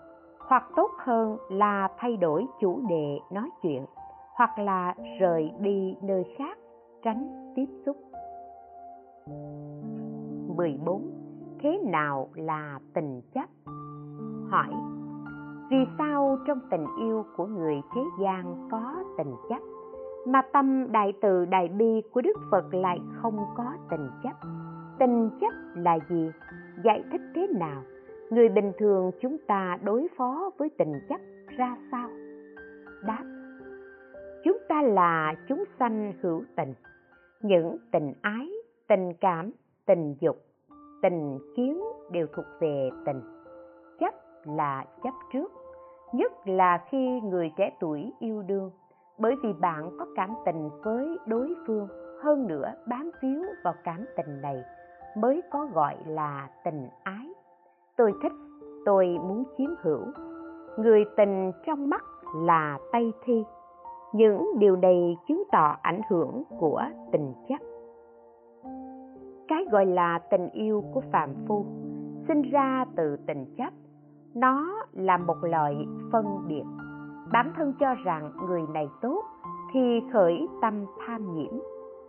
[0.49, 3.85] hoặc tốt hơn là thay đổi chủ đề nói chuyện,
[4.35, 6.59] hoặc là rời đi nơi khác,
[7.03, 7.97] tránh tiếp xúc
[10.57, 11.11] 14.
[11.63, 13.49] Thế nào là tình chấp?
[14.51, 14.69] Hỏi,
[15.71, 19.59] Vì sao trong tình yêu của người thế gian có tình chấp,
[20.27, 24.49] mà tâm đại từ đại bi của Đức Phật lại không có tình chấp?
[24.99, 26.31] Tình chấp là gì?
[26.85, 27.83] Giải thích thế nào?
[28.31, 31.21] Người bình thường chúng ta đối phó với tình chấp
[31.57, 32.09] ra sao?
[33.07, 33.25] Đáp,
[34.45, 36.75] Chúng ta là chúng sanh hữu tình.
[37.43, 38.51] Những tình ái,
[38.89, 39.51] tình cảm,
[39.87, 40.37] tình dục,
[41.03, 41.81] tình kiến
[42.13, 43.21] đều thuộc về tình.
[44.01, 44.15] Chấp
[44.45, 45.53] là chấp trước,
[46.13, 48.71] nhất là khi người trẻ tuổi yêu đương.
[49.19, 51.89] Bởi vì bạn có cảm tình với đối phương
[52.23, 54.63] hơn nữa bám víu vào cảm tình này
[55.17, 57.35] mới có gọi là tình ái
[57.99, 58.33] tôi thích,
[58.85, 60.01] tôi muốn chiếm hữu.
[60.79, 63.45] Người tình trong mắt là tây thi.
[64.13, 66.83] Những điều này chứng tỏ ảnh hưởng của
[67.13, 67.59] tình chấp
[69.49, 71.67] cái gọi là tình yêu của phạm phu
[72.29, 73.73] sinh ra từ tình chấp
[74.35, 76.65] nó là một loại phân biệt.
[77.33, 79.25] Bản thân cho rằng người này tốt
[79.73, 81.53] thì khởi tâm tham nhiễm.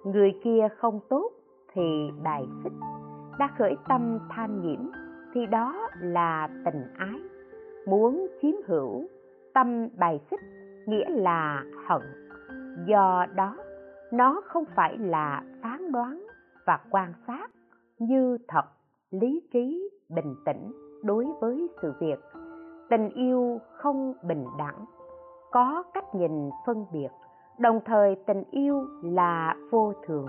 [0.03, 1.31] Người kia không tốt
[1.73, 2.73] thì bài xích.
[3.39, 4.79] Đã khởi tâm tham nhiễm
[5.33, 7.19] thì đó là tình ái.
[7.87, 9.05] Muốn chiếm hữu,
[9.53, 10.39] tâm bài xích
[10.85, 12.01] nghĩa là hận.
[12.85, 13.55] Do đó,
[14.11, 16.27] nó không phải là phán đoán
[16.65, 17.51] và quan sát
[17.99, 18.65] như thật,
[19.11, 20.71] lý trí, bình tĩnh
[21.03, 22.19] đối với sự việc.
[22.89, 24.85] Tình yêu không bình đẳng,
[25.51, 27.09] có cách nhìn phân biệt.
[27.59, 30.27] Đồng thời tình yêu là vô thường,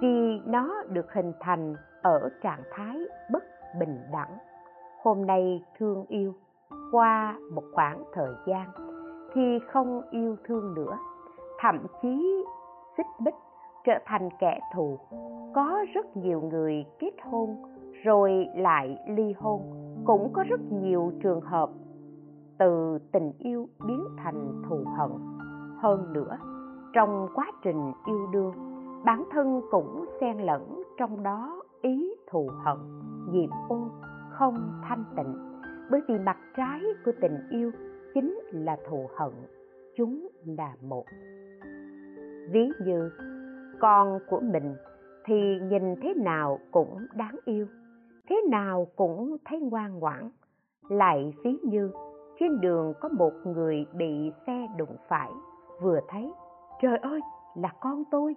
[0.00, 2.98] vì nó được hình thành ở trạng thái
[3.32, 3.44] bất
[3.78, 4.38] bình đẳng.
[5.02, 6.32] Hôm nay thương yêu
[6.92, 8.68] qua một khoảng thời gian
[9.34, 10.98] thì không yêu thương nữa.
[11.60, 12.44] Thậm chí
[12.96, 13.34] xích bích
[13.84, 14.98] trở thành kẻ thù.
[15.54, 17.56] Có rất nhiều người kết hôn
[18.04, 19.60] rồi lại ly hôn.
[20.04, 21.70] Cũng có rất nhiều trường hợp
[22.58, 25.10] từ tình yêu biến thành thù hận.
[25.78, 26.38] Hơn nữa,
[26.92, 28.52] trong quá trình yêu đương,
[29.04, 32.76] bản thân cũng xen lẫn trong đó ý thù hận
[33.30, 33.88] nghiệp ô
[34.30, 34.54] không
[34.88, 35.60] thanh tịnh,
[35.90, 37.70] bởi vì mặt trái của tình yêu
[38.14, 39.30] chính là thù hận,
[39.96, 41.04] chúng là một.
[42.50, 43.10] Ví như,
[43.80, 44.74] con của mình
[45.24, 47.66] thì nhìn thế nào cũng đáng yêu,
[48.28, 50.30] thế nào cũng thấy ngoan ngoãn.
[50.88, 51.90] Lại ví như,
[52.40, 55.30] trên đường có một người bị xe đụng phải,
[55.82, 56.32] vừa thấy,
[56.82, 57.20] trời ơi,
[57.54, 58.36] là con tôi!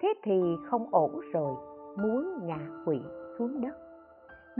[0.00, 1.56] Thế thì không ổn rồi,
[2.02, 3.00] muốn ngã quỵ
[3.38, 3.87] xuống đất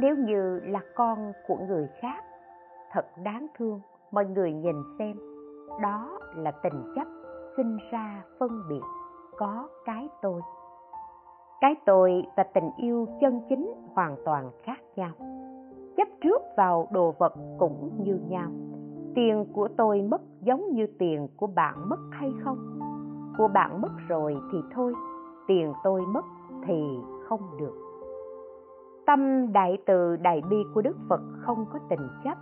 [0.00, 2.24] nếu như là con của người khác,
[2.92, 3.80] thật đáng thương,
[4.10, 5.16] mọi người nhìn xem.
[5.82, 7.06] Đó là tình chấp
[7.56, 8.80] sinh ra phân biệt,
[9.36, 10.40] có cái tôi.
[11.60, 15.10] Cái tôi và tình yêu chân chính hoàn toàn khác nhau.
[15.96, 18.50] Chấp trước vào đồ vật cũng như nhau.
[19.14, 22.78] Tiền của tôi mất giống như tiền của bạn mất hay không?
[23.38, 24.94] Của bạn mất rồi thì thôi,
[25.46, 26.24] tiền tôi mất
[26.66, 26.82] thì
[27.28, 27.87] không được
[29.08, 32.38] tâm đại từ đại bi của đức phật không có tình chấp,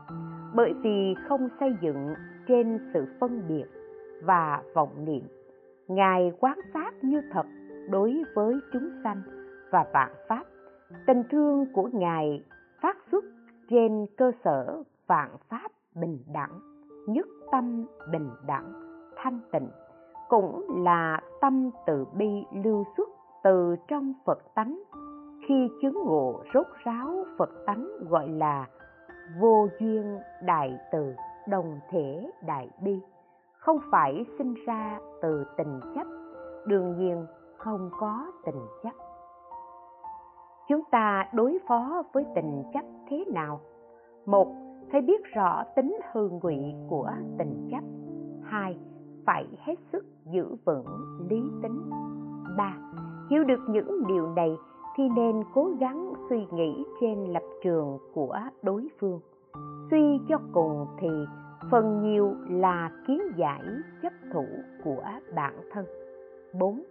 [0.55, 2.15] bởi vì không xây dựng
[2.49, 3.65] trên sự phân biệt
[4.23, 5.23] và vọng niệm.
[5.89, 7.47] Ngài quán sát như thật
[7.91, 9.23] đối với chúng sanh
[9.71, 10.43] và vạn pháp.
[11.07, 12.45] Tình thương của ngài
[12.83, 13.25] phát xuất
[13.71, 16.61] trên cơ sở vạn pháp bình đẳng,
[17.07, 18.73] nhất tâm bình đẳng,
[19.17, 19.69] thanh tịnh,
[20.29, 23.09] cũng là tâm từ bi lưu xuất
[23.45, 24.83] từ trong phật tánh
[25.47, 28.67] khi chứng ngộ rốt ráo, phật tánh gọi là
[29.41, 31.15] vô duyên đại từ,
[31.49, 33.01] đồng thể đại bi.
[33.59, 36.07] Không phải sinh ra từ tình chấp,
[36.67, 38.93] đương nhiên không có tình chấp.
[40.69, 43.61] Chúng ta đối phó với tình chấp thế nào?
[44.27, 44.55] Một,
[44.93, 47.85] phải biết rõ tính hư ngụy của tình chấp.
[48.43, 48.79] Hai,
[49.27, 50.87] phải hết sức giữ vững
[51.31, 51.91] lý tính.
[52.57, 52.77] Ba,
[53.31, 54.57] hiểu được những điều này
[54.97, 59.21] thì nên cố gắng suy nghĩ trên lập trường của đối phương.
[59.91, 61.09] Suy cho cùng thì
[61.71, 63.63] phần nhiều là kiến giải
[64.03, 64.47] chấp thủ
[64.85, 65.05] của
[65.35, 65.85] bản thân.
[66.59, 66.83] Bốn,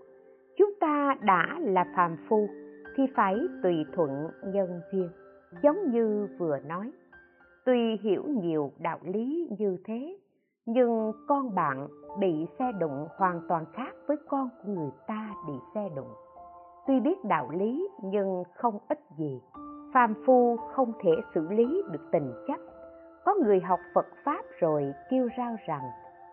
[0.57, 2.47] chúng ta đã là phàm phu
[2.95, 4.09] thì phải tùy thuận
[4.45, 5.09] nhân duyên.
[5.63, 6.91] Giống như vừa nói,
[7.65, 10.17] tuy hiểu nhiều đạo lý như thế,
[10.65, 11.87] nhưng con bạn
[12.19, 16.24] bị xe đụng hoàn toàn khác với con của người ta bị xe đụng
[16.87, 19.41] tuy biết đạo lý, nhưng không ích gì.
[19.93, 22.57] Phàm phu không thể xử lý được tình chấp
[23.25, 25.83] có người học phật pháp rồi kêu rao rằng,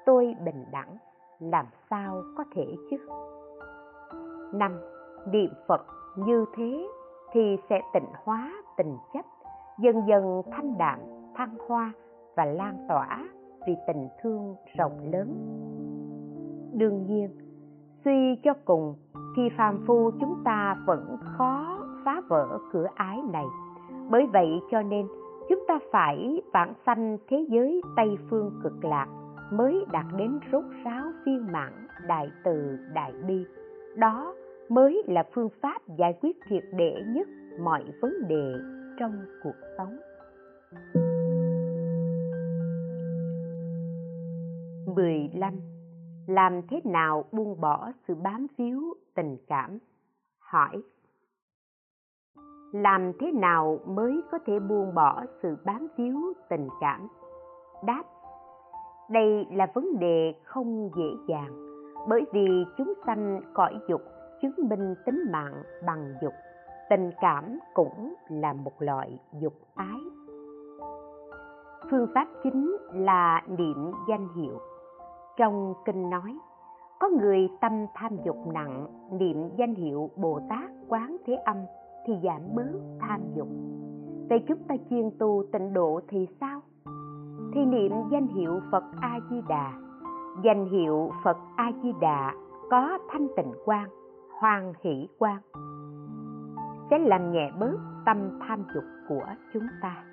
[0.06, 0.96] tôi bình đẳng,
[1.40, 2.96] làm sao có thể chứ?
[4.52, 4.80] Năm,
[5.26, 5.86] niệm phật
[6.16, 6.88] như thế
[7.32, 9.24] thì sẽ tịnh hóa tình chấp
[9.78, 10.98] dần dần thanh đạm,
[11.34, 11.92] thăng hoa
[12.36, 13.24] và lan tỏa
[13.66, 15.34] vì tình thương rộng lớn.
[16.72, 17.28] Đương nhiên,
[18.04, 18.94] suy cho cùng
[19.36, 23.46] thì phàm phu chúng ta vẫn khó phá vỡ cửa ái này
[24.10, 25.06] bởi vậy cho nên,
[25.48, 29.06] chúng ta phải vãng sanh thế giới tây phương cực lạc
[29.52, 31.72] mới đạt đến rốt ráo viên mãn
[32.06, 33.44] đại từ đại bi
[33.96, 34.34] đó
[34.68, 37.28] mới là phương pháp giải quyết triệt để nhất
[37.60, 38.52] mọi vấn đề
[38.98, 39.96] trong cuộc sống
[44.96, 45.71] 15.
[46.26, 49.78] Làm thế nào buông bỏ sự bám víu tình cảm?
[50.38, 50.82] Hỏi
[52.72, 57.08] Làm thế nào mới có thể buông bỏ sự bám víu tình cảm?
[57.84, 58.02] Đáp
[59.10, 61.52] Đây là vấn đề không dễ dàng,
[62.08, 64.02] bởi vì chúng sanh cõi dục
[64.42, 66.32] chứng minh tính mạng bằng dục,
[66.90, 70.00] tình cảm cũng là một loại dục ái
[71.92, 74.58] phương pháp chính là niệm danh hiệu
[75.36, 76.38] trong kinh nói,
[77.00, 81.56] có người tâm tham dục nặng, niệm danh hiệu bồ tát quán thế âm
[82.06, 83.48] thì giảm bớt tham dục.
[84.28, 86.60] Vậy chúng ta chuyên tu tịnh độ thì sao?
[87.54, 89.72] Thì niệm danh hiệu phật a di đà
[90.44, 92.34] danh hiệu phật a di đà
[92.70, 93.88] có thanh tịnh quan
[94.40, 95.38] hoan hỷ quan
[96.90, 100.04] sẽ làm nhẹ bớt tâm tham dục của chúng ta.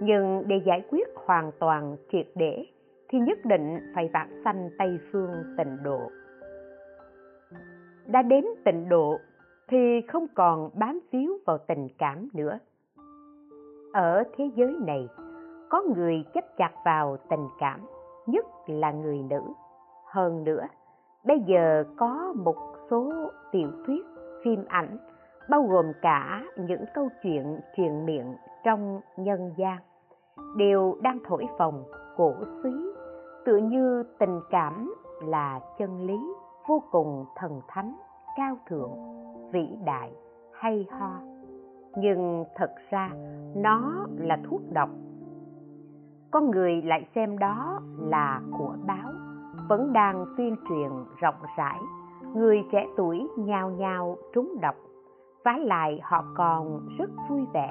[0.00, 2.66] Nhưng để giải quyết hoàn toàn triệt để
[3.10, 6.00] thì nhất định phải vãng sanh tây phương tịnh độ.
[8.06, 9.18] Đã đến tịnh độ
[9.68, 12.58] thì không còn bám víu vào tình cảm nữa.
[13.92, 15.08] Ở thế giới này,
[15.68, 17.80] có người chấp chặt vào tình cảm,
[18.26, 19.40] nhất là người nữ.
[20.06, 20.66] Hơn nữa,
[21.24, 22.56] bây giờ có một
[22.90, 23.12] số
[23.52, 24.06] tiểu thuyết,
[24.44, 24.96] phim ảnh,
[25.50, 29.78] bao gồm cả những câu chuyện truyền miệng trong nhân gian,
[30.56, 31.84] đều đang thổi phồng
[32.16, 32.89] cổ suý
[33.44, 36.18] tựa như tình cảm là chân lý
[36.68, 37.94] vô cùng thần thánh,
[38.36, 38.90] cao thượng,
[39.52, 40.12] vĩ đại,
[40.52, 41.10] hay ho.
[41.96, 43.10] Nhưng thật ra
[43.56, 44.88] nó là thuốc độc.
[46.30, 49.12] Con người lại xem đó là của báo,
[49.68, 51.78] vẫn đang tuyên truyền rộng rãi.
[52.34, 54.74] Người trẻ tuổi nhao nhao trúng độc
[55.44, 57.70] vái lại họ còn rất vui vẻ,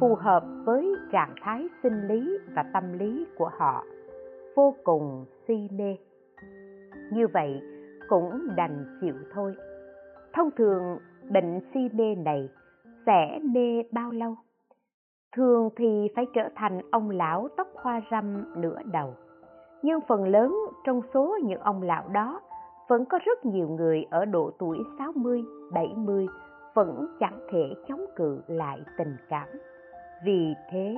[0.00, 3.84] phù hợp với trạng thái sinh lý và tâm lý của họ
[4.56, 5.96] vô cùng si mê
[7.12, 7.60] như vậy
[8.08, 9.54] cũng đành chịu thôi
[10.34, 10.98] thông thường
[11.30, 12.48] bệnh si mê này
[13.06, 14.34] sẽ mê bao lâu
[15.36, 19.14] thường thì phải trở thành ông lão tóc hoa râm nửa đầu
[19.82, 22.40] nhưng phần lớn trong số những ông lão đó
[22.88, 26.26] vẫn có rất nhiều người ở độ tuổi 60, 70
[26.74, 29.48] vẫn chẳng thể chống cự lại tình cảm.
[30.24, 30.96] Vì thế,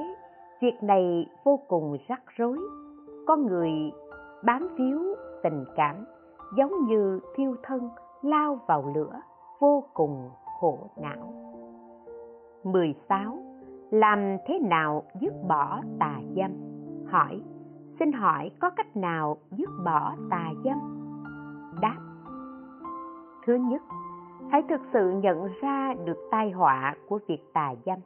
[0.60, 2.58] việc này vô cùng rắc rối.
[3.26, 3.70] Có người
[4.44, 5.00] bám víu
[5.42, 6.04] tình cảm,
[6.56, 7.90] giống như thiêu thân
[8.22, 9.20] lao vào lửa
[9.60, 11.34] vô cùng khổ não.
[12.64, 13.38] 16
[13.90, 16.50] làm thế nào dứt bỏ tà dâm?
[17.06, 17.42] Hỏi,
[17.98, 20.78] xin hỏi có cách nào dứt bỏ tà dâm?
[21.80, 21.96] Đáp.
[23.46, 23.82] Thứ nhất,
[24.50, 27.98] hãy thực sự nhận ra được tai họa của việc tà dâm.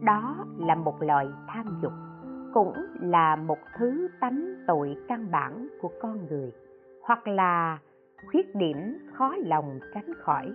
[0.00, 1.92] Đó là một loại tham dục
[2.54, 6.52] cũng là một thứ tánh tội căn bản của con người,
[7.02, 7.78] hoặc là
[8.30, 10.52] khuyết điểm khó lòng tránh khỏi.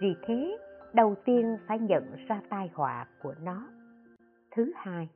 [0.00, 0.58] Vì thế,
[0.94, 3.68] đầu tiên phải nhận ra tai họa của nó.
[4.56, 5.08] Thứ hai,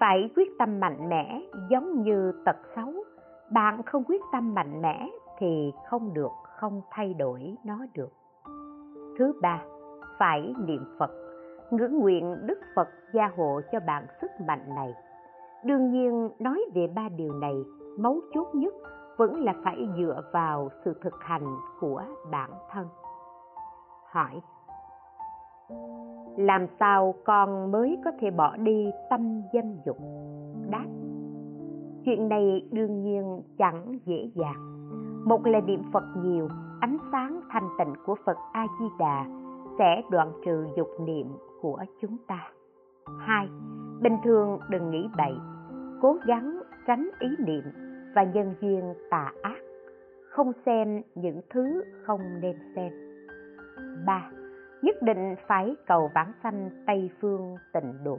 [0.00, 2.94] phải quyết tâm mạnh mẽ giống như tật xấu.
[3.50, 8.12] Bạn không quyết tâm mạnh mẽ thì không được, không thay đổi nó được.
[9.18, 9.62] Thứ ba,
[10.18, 11.25] phải niệm phật
[11.70, 14.94] ngưỡng nguyện đức phật gia hộ cho bạn sức mạnh này.
[15.64, 17.54] Đương nhiên, nói về ba điều này,
[17.98, 18.74] mấu chốt nhất
[19.16, 22.86] vẫn là phải dựa vào sự thực hành của bản thân.
[24.10, 24.40] Hỏi,
[26.36, 29.96] làm sao con mới có thể bỏ đi tâm dâm dục?
[30.70, 30.86] Đáp,
[32.04, 34.88] chuyện này đương nhiên chẳng dễ dàng.
[35.24, 36.48] Một là niệm phật nhiều,
[36.80, 39.26] ánh sáng thanh tịnh của phật a di đà
[39.78, 41.26] sẽ đoạn trừ dục niệm
[41.66, 42.50] của chúng ta
[43.18, 43.48] hai
[44.02, 45.34] bình thường đừng nghĩ bậy
[46.02, 47.64] cố gắng tránh ý niệm
[48.14, 49.58] và nhân duyên tà ác
[50.30, 52.92] không xem những thứ không nên xem
[54.06, 54.30] ba
[54.82, 58.18] nhất định phải cầu vãng sanh Tây Phương tịnh độ.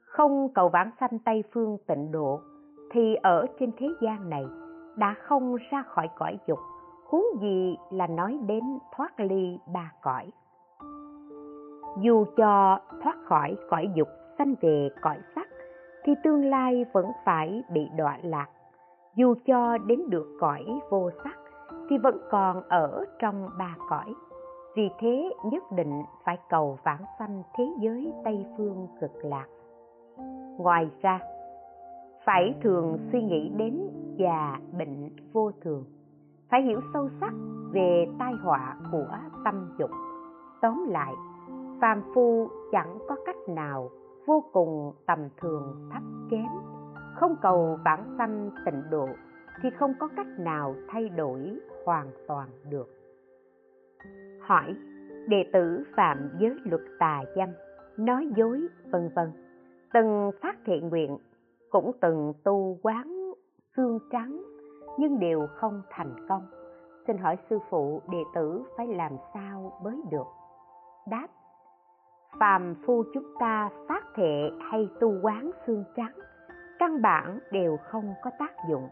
[0.00, 2.40] Không cầu vãng sanh Tây Phương tịnh độ
[2.92, 4.44] thì ở trên thế gian này
[4.96, 6.58] đã không ra khỏi cõi dục,
[7.06, 8.62] huống gì là nói đến
[8.96, 10.30] thoát ly ba cõi.
[12.00, 15.48] Dù cho thoát khỏi cõi dục sanh về cõi sắc,
[16.04, 18.48] thì tương lai vẫn phải bị đọa lạc.
[19.14, 21.38] Dù cho đến được cõi vô sắc,
[21.90, 24.14] thì vẫn còn ở trong ba cõi.
[24.76, 29.46] Vì thế nhất định phải cầu vãng sanh thế giới tây phương cực lạc.
[30.58, 31.18] Ngoài ra,
[32.24, 35.84] phải thường suy nghĩ đến già bệnh vô thường.
[36.50, 37.32] Phải hiểu sâu sắc
[37.72, 39.90] về tai họa của tâm dục.
[40.60, 41.14] Tóm lại
[41.80, 43.90] phàm phu chẳng có cách nào
[44.26, 46.46] vô cùng tầm thường thấp kém.
[47.14, 49.08] Không cầu bản sanh tịnh độ
[49.62, 52.88] thì không có cách nào thay đổi hoàn toàn được.
[54.40, 54.74] Hỏi,
[55.28, 57.48] đệ tử phạm giới luật tà dâm
[57.96, 59.32] nói dối vân vân.
[59.92, 61.18] Từng phát thiện nguyện,
[61.70, 63.32] cũng từng tu quán
[63.76, 64.42] xương trắng,
[64.98, 66.42] nhưng đều không thành công.
[67.06, 70.26] Xin hỏi sư phụ, đệ tử phải làm sao mới được?
[71.10, 71.28] Đáp
[72.40, 76.14] phàm phu chúng ta phát thệ hay tu quán xương trắng,
[76.78, 78.88] căn bản đều không có tác dụng.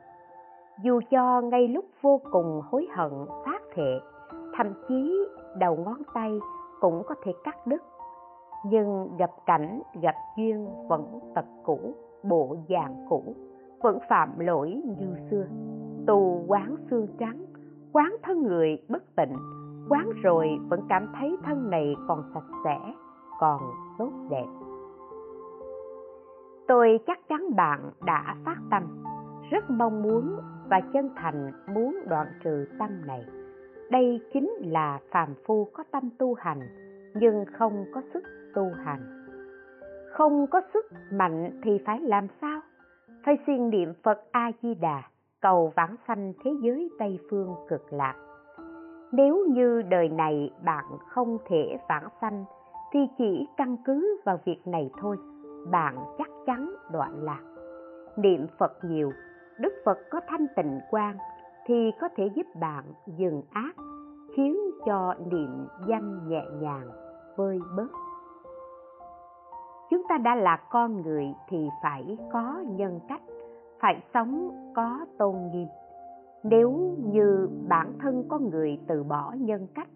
[0.83, 3.13] Dù cho ngay lúc vô cùng hối hận
[3.45, 4.01] phát thệ,
[4.57, 5.29] thậm chí
[5.59, 6.39] đầu ngón tay
[6.81, 7.83] cũng có thể cắt đứt.
[8.65, 13.35] Nhưng gặp cảnh, gặp duyên vẫn tật cũ, bộ dạng cũ,
[13.83, 15.47] vẫn phạm lỗi như xưa.
[16.07, 17.47] Tù quán xương trắng,
[17.93, 19.37] quán thân người bất tịnh,
[19.89, 22.79] quán rồi vẫn cảm thấy thân này còn sạch sẽ
[23.39, 23.61] còn
[23.99, 24.47] tốt đẹp.
[26.69, 29.05] Tôi chắc chắn bạn đã phát tâm,
[29.51, 30.37] rất mong muốn
[30.69, 33.25] và chân thành muốn đoạn trừ tâm này.
[33.91, 36.61] Đây chính là phàm phu có tâm tu hành,
[37.15, 38.23] nhưng không có sức
[38.55, 39.27] tu hành.
[40.13, 42.61] Không có sức mạnh thì phải làm sao?
[43.25, 45.03] Phải siêng niệm phật a di đà
[45.41, 48.15] cầu vãng sanh thế giới tây phương cực lạc.
[49.13, 52.45] Nếu như đời này bạn không thể vãng sanh
[52.93, 55.17] thì chỉ căn cứ vào việc này thôi,
[55.71, 57.43] bạn chắc chắn đoạn lạc.
[58.17, 59.13] Niệm phật nhiều,
[59.61, 61.17] đức phật có thanh tịnh quan
[61.67, 63.77] thì có thể giúp bạn dừng ác,
[64.37, 64.57] khiến
[64.87, 66.89] cho niệm danh nhẹ nhàng,
[67.37, 67.89] vơi bớt.
[69.91, 73.23] Chúng ta đã là con người thì phải có nhân cách,
[73.81, 75.69] phải sống có tôn nghiêm.
[76.43, 79.89] Nếu như bản thân con người từ bỏ nhân cách,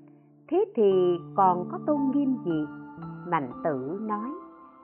[0.49, 0.93] thế thì
[1.36, 2.80] còn có tôn nghiêm gì?
[3.27, 4.31] Mạnh tử nói,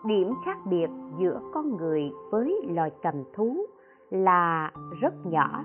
[0.06, 3.66] điểm khác biệt giữa con người với loài cầm thú
[4.10, 5.64] là rất nhỏ,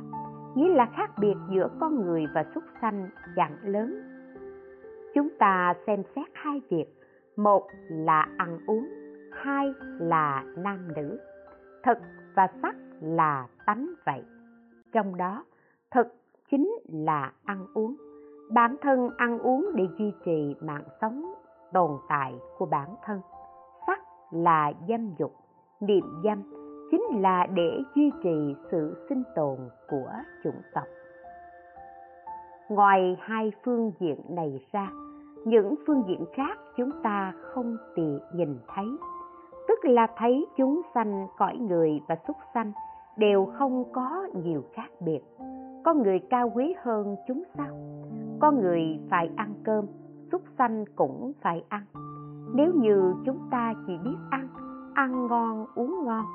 [0.55, 4.01] nghĩa là khác biệt giữa con người và súc sanh chẳng lớn.
[5.15, 6.85] Chúng ta xem xét hai việc,
[7.35, 8.87] một là ăn uống,
[9.31, 11.19] hai là nam nữ.
[11.83, 11.97] Thực
[12.35, 14.23] và sắc là tánh vậy.
[14.93, 15.43] Trong đó,
[15.91, 16.07] thực
[16.51, 17.95] chính là ăn uống.
[18.51, 21.33] Bản thân ăn uống để duy trì mạng sống
[21.73, 23.21] tồn tại của bản thân.
[23.87, 23.99] Sắc
[24.31, 25.31] là dâm dục,
[25.79, 26.43] niệm dâm
[26.91, 29.57] chính là để duy trì sự sinh tồn
[29.89, 30.11] của
[30.43, 30.83] chủng tộc.
[32.69, 34.89] Ngoài hai phương diện này ra,
[35.45, 38.85] những phương diện khác chúng ta không tì nhìn thấy.
[39.67, 42.71] Tức là thấy chúng sanh, cõi người và súc sanh
[43.17, 45.21] đều không có nhiều khác biệt.
[45.83, 47.77] Con người cao quý hơn chúng sao?
[48.39, 49.85] Con người phải ăn cơm
[50.31, 51.85] súc sanh cũng phải ăn.
[52.55, 54.47] Nếu như chúng ta chỉ biết ăn
[54.93, 56.25] ăn ngon, uống ngon,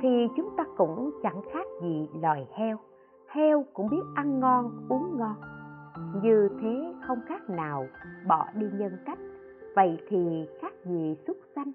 [0.00, 2.78] thì chúng ta cũng chẳng khác gì loài heo.
[3.28, 5.36] Heo cũng biết ăn ngon, uống ngon.
[6.22, 7.86] Như thế không khác nào
[8.28, 9.18] bỏ đi nhân cách,
[9.76, 11.72] vậy thì khác gì súc sanh?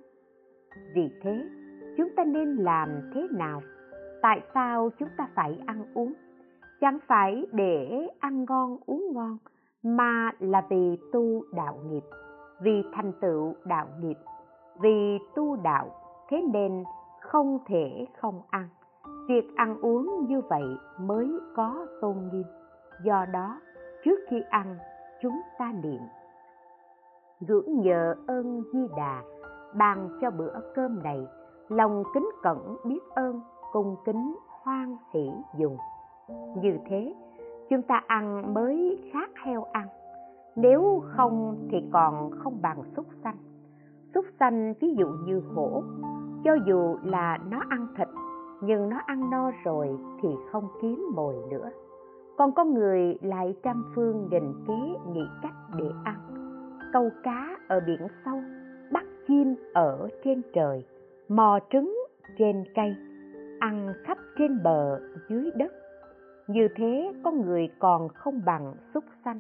[0.96, 1.50] Vì thế,
[1.98, 3.62] chúng ta nên làm thế nào?
[4.22, 6.14] Tại sao chúng ta phải ăn uống?
[6.82, 9.38] Chẳng phải để ăn ngon, uống ngon
[9.84, 12.04] mà là vì tu đạo nghiệp,
[12.62, 14.18] vì thành tựu đạo nghiệp,
[14.80, 15.90] vì tu đạo,
[16.30, 16.84] thế nên
[17.22, 18.68] không thể không ăn.
[19.28, 22.46] Việc ăn uống như vậy mới có tôn nghiêm.
[23.04, 23.60] Do đó,
[24.04, 24.78] trước khi ăn,
[25.22, 26.02] chúng ta niệm.
[27.40, 29.22] Ngưỡng nhờ ơn di đà,
[29.76, 31.28] ban cho bữa cơm này,
[31.70, 35.78] lòng kính cẩn biết ơn, cung kính hoan hỷ dùng.
[36.56, 37.14] Như thế
[37.72, 39.88] chúng ta ăn mới khác heo ăn.
[40.56, 43.38] Nếu không thì còn không bằng súc sanh.
[44.14, 45.84] Súc sanh ví dụ như hổ,
[46.44, 48.08] cho dù là nó ăn thịt,
[48.62, 51.70] nhưng nó ăn no rồi thì không kiếm mồi nữa.
[52.38, 56.16] Còn con người lại trăm phương nghìn kế nghĩ cách để ăn.
[56.94, 58.42] Câu cá ở biển sâu,
[58.92, 60.86] bắt chim ở trên trời,
[61.30, 61.98] mò trứng
[62.38, 62.96] trên cây,
[63.60, 65.00] ăn khắp trên bờ
[65.30, 65.72] dưới đất
[66.48, 69.40] như thế con người còn không bằng súc sanh.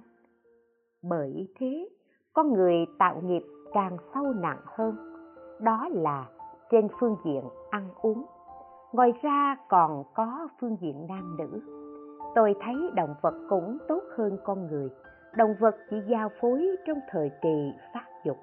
[1.03, 1.89] Bởi thế
[2.33, 3.43] con người tạo nghiệp
[3.73, 4.95] càng sâu nặng hơn,
[5.61, 6.25] đó là
[6.71, 8.25] trên phương diện ăn uống.
[8.91, 11.61] Ngoài ra còn có phương diện nam nữ.
[12.35, 14.89] Tôi thấy động vật cũng tốt hơn con người.
[15.37, 18.37] Động vật chỉ giao phối trong thời kỳ phát dục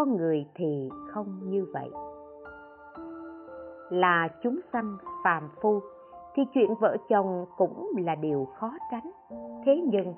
[0.00, 1.90] con người thì không như vậy.
[3.90, 5.80] Là chúng sanh phàm phu
[6.34, 9.10] thì chuyện vợ chồng cũng là điều khó tránh.
[9.64, 10.14] Thế nhưng,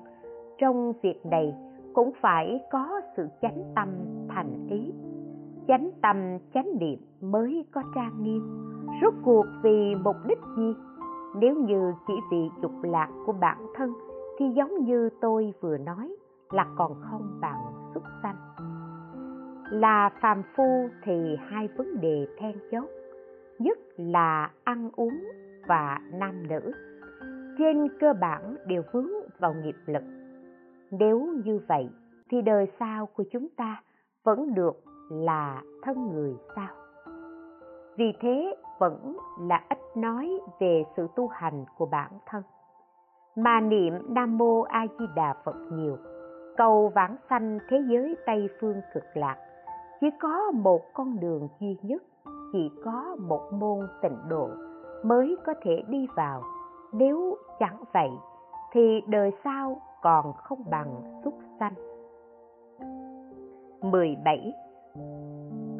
[0.57, 1.55] trong việc này
[1.93, 3.89] cũng phải có sự chánh tâm
[4.27, 4.93] thành ý.
[5.67, 6.15] Chánh tâm,
[6.53, 8.41] chánh niệm mới có trang nghiêm.
[9.01, 10.73] Rốt cuộc vì mục đích gì?
[11.35, 13.93] Nếu như chỉ vì dục lạc của bản thân
[14.39, 16.15] thì giống như tôi vừa nói
[16.51, 17.59] là còn không bằng
[17.93, 18.35] xuất sanh.
[19.71, 22.89] Là phàm phu thì hai vấn đề then chốt.
[23.59, 25.19] Nhất là ăn uống
[25.67, 26.71] và nam nữ.
[27.57, 29.09] Trên cơ bản đều vướng
[29.39, 30.03] vào nghiệp lực.
[30.91, 31.89] Nếu như vậy,
[32.29, 33.81] thì đời sau của chúng ta
[34.23, 36.75] vẫn được là thân người sao?
[37.95, 42.43] Vì thế vẫn là ít nói về sự tu hành của bản thân.
[43.35, 45.97] Mà niệm nam mô a di đà phật nhiều,
[46.57, 49.37] cầu vãng sanh thế giới tây phương cực lạc,
[50.01, 52.03] chỉ có một con đường duy nhất,
[52.53, 54.49] chỉ có một môn tịnh độ
[55.03, 56.43] mới có thể đi vào
[56.91, 58.09] nếu chẳng vậy
[58.71, 61.73] thì đời sau còn không bằng xuất sanh
[63.91, 64.53] 17.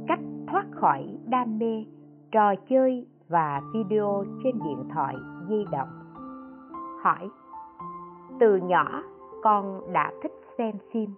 [0.07, 1.85] Cách thoát khỏi đam mê,
[2.31, 5.15] trò chơi và video trên điện thoại
[5.49, 5.89] di động.
[7.01, 7.29] Hỏi
[8.39, 9.03] Từ nhỏ
[9.43, 11.09] con đã thích xem phim,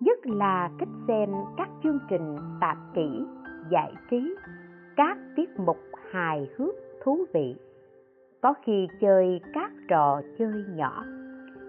[0.00, 3.26] nhất là thích xem các chương trình tạp kỹ,
[3.70, 4.34] giải trí,
[4.96, 5.78] các tiết mục
[6.10, 7.56] hài hước thú vị.
[8.40, 11.04] Có khi chơi các trò chơi nhỏ.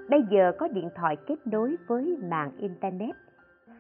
[0.09, 3.15] Bây giờ có điện thoại kết nối với mạng internet.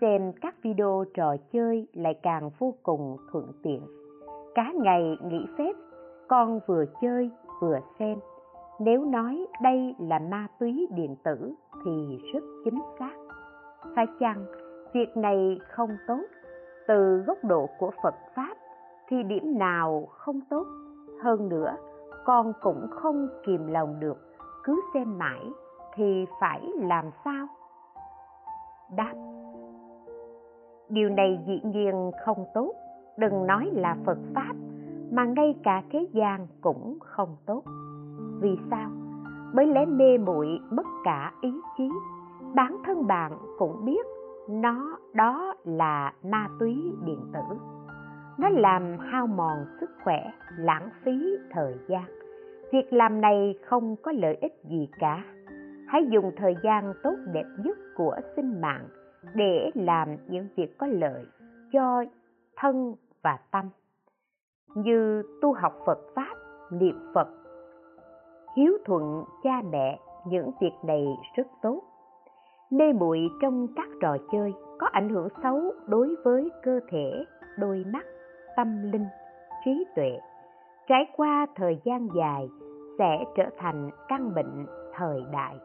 [0.01, 3.81] Xem các video trò chơi lại càng vô cùng thuận tiện.
[4.55, 5.75] Cả ngày nghỉ phép,
[6.27, 7.31] con vừa chơi
[7.61, 8.17] vừa xem.
[8.79, 11.53] Nếu nói đây là ma túy điện tử
[11.85, 13.13] thì rất chính xác.
[13.95, 14.45] Phải chăng
[14.93, 16.21] việc này không tốt?
[16.87, 18.57] Từ góc độ của phật pháp
[19.07, 20.65] thì điểm nào không tốt?
[21.21, 21.75] Hơn nữa,
[22.25, 24.17] con cũng không kìm lòng được,
[24.63, 25.51] cứ xem mãi
[25.95, 27.47] thì phải làm sao?
[28.95, 29.13] Đáp.
[30.89, 32.73] Điều này dĩ nhiên không tốt,
[33.17, 34.53] đừng nói là phật pháp,
[35.11, 37.63] mà ngay cả thế gian cũng không tốt.
[38.39, 38.89] Vì sao?
[39.53, 41.89] Bởi lẽ mê muội mất cả ý chí.
[42.55, 44.05] Bản thân bạn cũng biết,
[44.49, 47.57] nó đó là ma túy điện tử
[48.41, 52.03] nó làm hao mòn sức khỏe, lãng phí thời gian.
[52.71, 55.23] Việc làm này không có lợi ích gì cả.
[55.87, 58.87] Hãy dùng thời gian tốt đẹp nhất của sinh mạng
[59.35, 61.25] để làm những việc có lợi
[61.71, 62.03] cho
[62.57, 63.69] thân và tâm.
[64.75, 66.35] Như tu học phật pháp,
[66.71, 67.27] niệm phật,
[68.57, 71.81] hiếu thuận cha mẹ, những việc này rất tốt.
[72.71, 77.25] Mê muội trong các trò chơi có ảnh hưởng xấu đối với cơ thể,
[77.57, 78.05] đôi mắt
[78.55, 79.05] tâm linh,
[79.65, 80.19] trí tuệ,
[80.87, 82.49] trải qua thời gian dài
[82.97, 85.55] sẽ trở thành căn bệnh thời đại.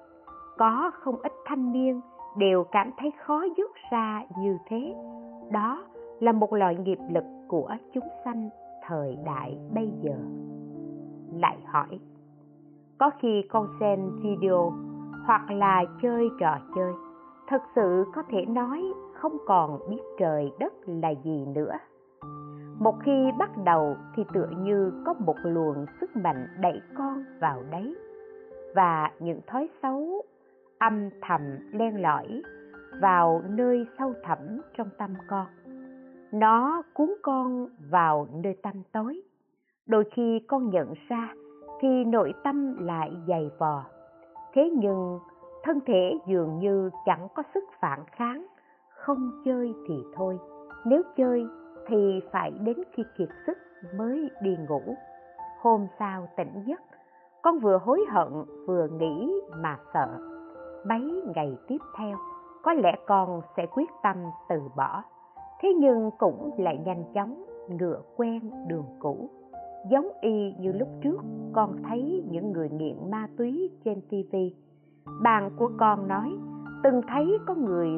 [0.59, 2.01] Có không ít thanh niên
[2.37, 4.95] đều cảm thấy khó dứt ra như thế.
[5.53, 5.85] Đó
[6.21, 8.51] là một loại nghiệp lực của chúng sanh
[8.87, 10.17] thời đại bây giờ.
[11.33, 12.01] Lại hỏi,
[12.99, 14.73] có khi con xem video
[15.27, 16.93] hoặc là chơi trò chơi
[17.49, 18.83] thật sự có thể nói
[19.15, 21.73] không còn biết trời đất là gì nữa
[22.79, 27.63] một khi bắt đầu thì tựa như có một luồng sức mạnh đẩy con vào
[27.71, 27.97] đấy.
[28.75, 30.23] Và những thói xấu,
[30.79, 31.41] âm thầm,
[31.73, 32.43] len lỏi
[33.01, 34.39] vào nơi sâu thẳm
[34.77, 35.47] trong tâm con.
[36.33, 39.23] Nó cuốn con vào nơi tâm tối.
[39.87, 41.35] Đôi khi con nhận ra
[41.81, 43.85] thì nội tâm lại dày vò.
[44.53, 45.19] Thế nhưng,
[45.63, 48.47] thân thể dường như chẳng có sức phản kháng,
[48.97, 50.39] không chơi thì thôi.
[50.85, 51.47] Nếu chơi
[51.87, 53.59] thì phải đến khi kiệt sức
[53.97, 54.81] mới đi ngủ.
[55.61, 56.81] Hôm sau tỉnh giấc,
[57.43, 58.29] con vừa hối hận
[58.67, 59.31] vừa nghĩ
[59.63, 60.19] mà sợ.
[60.89, 62.17] Mấy ngày tiếp theo,
[62.63, 64.17] có lẽ con sẽ quyết tâm
[64.49, 65.03] từ bỏ.
[65.61, 69.31] Thế nhưng cũng lại nhanh chóng ngựa quen đường cũ.
[69.91, 71.19] Giống y như lúc trước,
[71.53, 74.37] con thấy những người nghiện ma túy trên tv
[75.23, 76.39] bạn của con nói,
[76.83, 77.89] từng thấy có người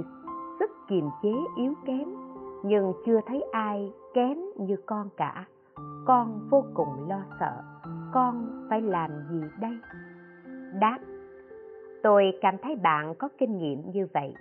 [0.59, 2.09] sức kiềm chế yếu kém
[2.62, 5.44] nhưng chưa thấy ai kém như con cả.
[6.06, 7.62] Con vô cùng lo sợ.
[8.12, 9.78] Con phải làm gì đây?
[10.80, 10.98] Đáp,
[12.02, 14.34] tôi cảm thấy bạn có kinh nghiệm như vậy.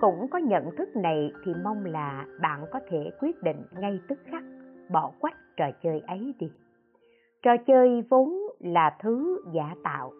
[0.00, 4.18] Cũng có nhận thức này thì mong là bạn có thể quyết định ngay tức
[4.24, 4.42] khắc,
[4.90, 6.52] bỏ quách trò chơi ấy đi.
[7.42, 10.12] Trò chơi vốn là thứ giả tạo.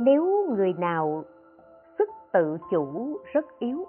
[0.00, 1.24] Nếu người nào
[1.98, 3.86] sức tự chủ rất yếu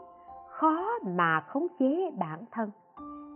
[0.58, 2.72] khó mà khống chế bản thân.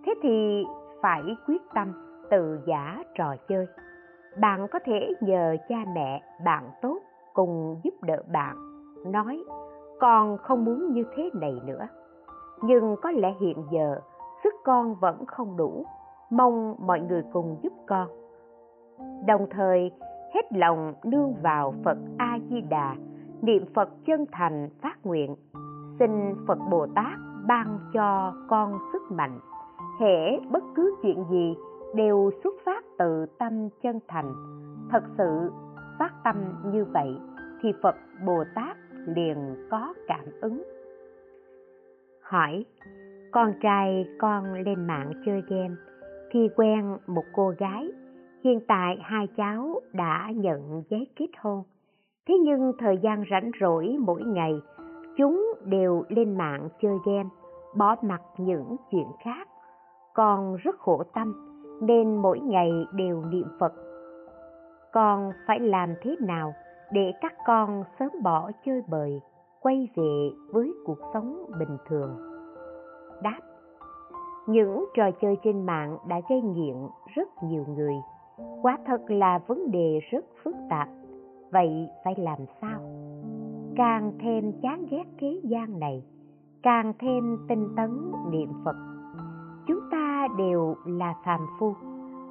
[0.05, 0.65] Thế thì
[1.01, 1.93] phải quyết tâm
[2.29, 3.67] từ giả trò chơi.
[4.39, 6.99] Bạn có thể nhờ cha mẹ, bạn tốt
[7.33, 8.55] cùng giúp đỡ bạn,
[9.11, 9.43] nói,
[9.99, 11.87] con không muốn như thế này nữa.
[12.61, 13.99] Nhưng có lẽ hiện giờ
[14.43, 15.85] sức con vẫn không đủ.
[16.29, 18.07] Mong mọi người cùng giúp con.
[19.27, 19.91] Đồng thời,
[20.33, 22.95] hết lòng nương vào phật a di đà,
[23.41, 25.35] niệm phật chân thành phát nguyện
[26.01, 29.39] xin phật bồ tát ban cho con sức mạnh.
[29.99, 31.55] Hễ bất cứ chuyện gì
[31.95, 34.33] đều xuất phát từ tâm chân thành.
[34.91, 35.51] Thật sự
[35.99, 36.35] phát tâm
[36.73, 37.17] như vậy
[37.61, 37.95] thì phật
[38.25, 40.63] bồ tát liền có cảm ứng.
[42.21, 42.65] Hỏi,
[43.31, 45.75] con trai con lên mạng chơi game
[46.31, 47.91] thì quen một cô gái.
[48.43, 51.63] Hiện tại hai cháu đã nhận giấy kết hôn.
[52.27, 54.53] Thế nhưng thời gian rảnh rỗi mỗi ngày
[55.21, 57.29] chúng đều lên mạng chơi game
[57.75, 59.47] bỏ mặc những chuyện khác.
[60.13, 61.33] Con rất khổ tâm,
[61.81, 63.73] nên mỗi ngày đều niệm phật.
[64.93, 66.53] Con phải làm thế nào
[66.91, 69.21] để các con sớm bỏ chơi bời,
[69.59, 72.17] quay về với cuộc sống bình thường?
[73.23, 73.39] Đáp,
[74.47, 76.75] những trò chơi trên mạng đã gây nghiện
[77.15, 77.95] rất nhiều người.
[78.61, 80.87] Quả thật là vấn đề rất phức tạp.
[81.51, 82.79] Vậy phải làm sao?
[83.75, 86.03] Càng thêm chán ghét thế gian này,
[86.63, 88.75] càng thêm tinh tấn niệm phật.
[89.67, 91.75] Chúng ta đều là phàm phu,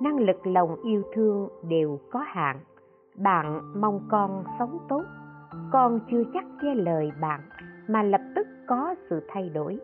[0.01, 2.57] năng lực lòng yêu thương đều có hạn.
[3.17, 5.03] Bạn mong con sống tốt,
[5.73, 7.41] con chưa chắc nghe lời bạn
[7.89, 9.79] mà lập tức có sự thay đổi.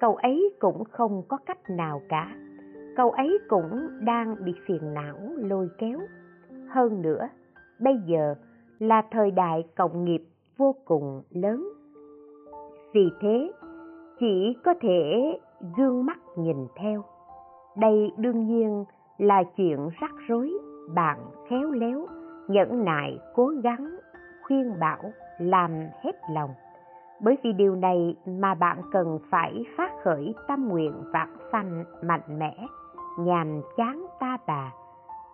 [0.00, 2.34] Cậu ấy cũng không có cách nào cả.
[2.96, 6.00] Cậu ấy cũng đang bị phiền não lôi kéo.
[6.68, 7.28] Hơn nữa,
[7.80, 8.34] bây giờ
[8.78, 10.22] là thời đại cộng nghiệp
[10.56, 11.68] vô cùng lớn.
[12.92, 13.52] Vì thế,
[14.20, 15.32] chỉ có thể
[15.76, 17.02] gương mắt nhìn theo.
[17.76, 18.84] Đây đương nhiên
[19.18, 20.52] là chuyện rắc rối,
[20.94, 22.06] bạn khéo léo,
[22.48, 23.96] nhẫn nại, cố gắng,
[24.42, 25.70] khuyên bảo, làm
[26.02, 26.50] hết lòng.
[27.20, 32.38] Bởi vì điều này mà bạn cần phải phát khởi tâm nguyện vạn sanh mạnh
[32.38, 32.66] mẽ,
[33.18, 34.72] nhàm chán ta bà,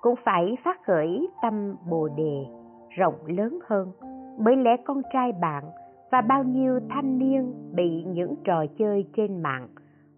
[0.01, 2.47] cũng phải phát khởi tâm bồ đề
[2.89, 3.93] rộng lớn hơn
[4.39, 5.64] bởi lẽ con trai bạn
[6.11, 9.68] và bao nhiêu thanh niên bị những trò chơi trên mạng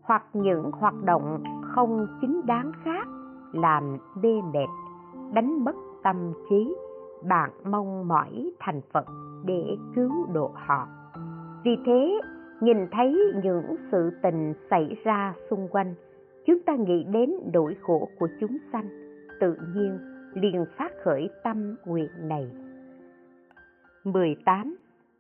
[0.03, 3.07] hoặc những hoạt động không chính đáng khác
[3.53, 4.69] làm mê mệt
[5.33, 6.75] đánh mất tâm trí,
[7.29, 9.05] bạn mong mỏi thành phật
[9.45, 10.89] để cứu độ họ.
[11.65, 12.21] Vì thế,
[12.61, 15.95] nhìn thấy những sự tình xảy ra xung quanh,
[16.47, 18.89] chúng ta nghĩ đến nỗi khổ của chúng sanh,
[19.41, 19.99] tự nhiên
[20.35, 22.51] liền phát khởi tâm nguyện này.
[24.05, 24.77] 18.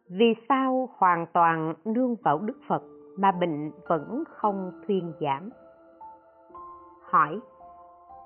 [0.09, 2.83] Vì sao hoàn toàn nương vào Đức Phật
[3.17, 5.51] mà bệnh vẫn không thuyên giảm?
[7.11, 7.41] Hỏi,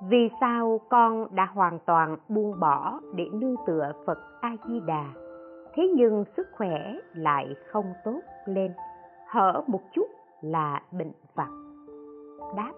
[0.08, 5.04] vì sao con đã hoàn toàn buông bỏ để nương tựa Phật A-di-đà,
[5.74, 8.72] thế nhưng sức khỏe lại không tốt lên,
[9.28, 10.06] hở một chút
[10.40, 11.50] là bệnh vặt?
[12.56, 12.72] Đáp,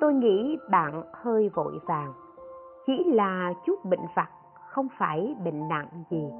[0.00, 2.12] tôi nghĩ bạn hơi vội vàng,
[2.86, 4.28] chỉ là chút bệnh vặt,
[4.68, 6.30] không phải bệnh nặng gì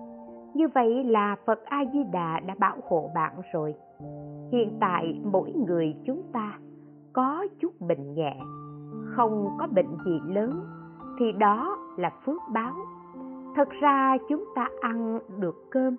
[0.59, 3.75] như vậy là phật a di đà đã bảo hộ bạn rồi.
[4.53, 6.59] Hiện tại mỗi người chúng ta
[7.13, 8.37] có chút bệnh nhẹ,
[9.17, 10.61] không có bệnh gì lớn,
[11.19, 12.75] thì đó là phước báo.
[13.57, 15.97] Thật ra chúng ta ăn được cơm,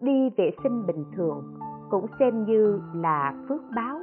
[0.00, 1.54] đi vệ sinh bình thường
[1.90, 4.00] cũng xem như là phước báo.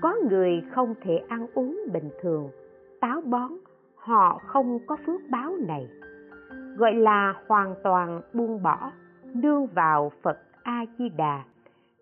[0.00, 2.48] Có người không thể ăn uống bình thường,
[3.00, 3.52] táo bón,
[3.96, 5.88] họ không có phước báo này.
[6.76, 8.90] Gọi là hoàn toàn buông bỏ
[9.36, 11.44] nương vào phật a di đà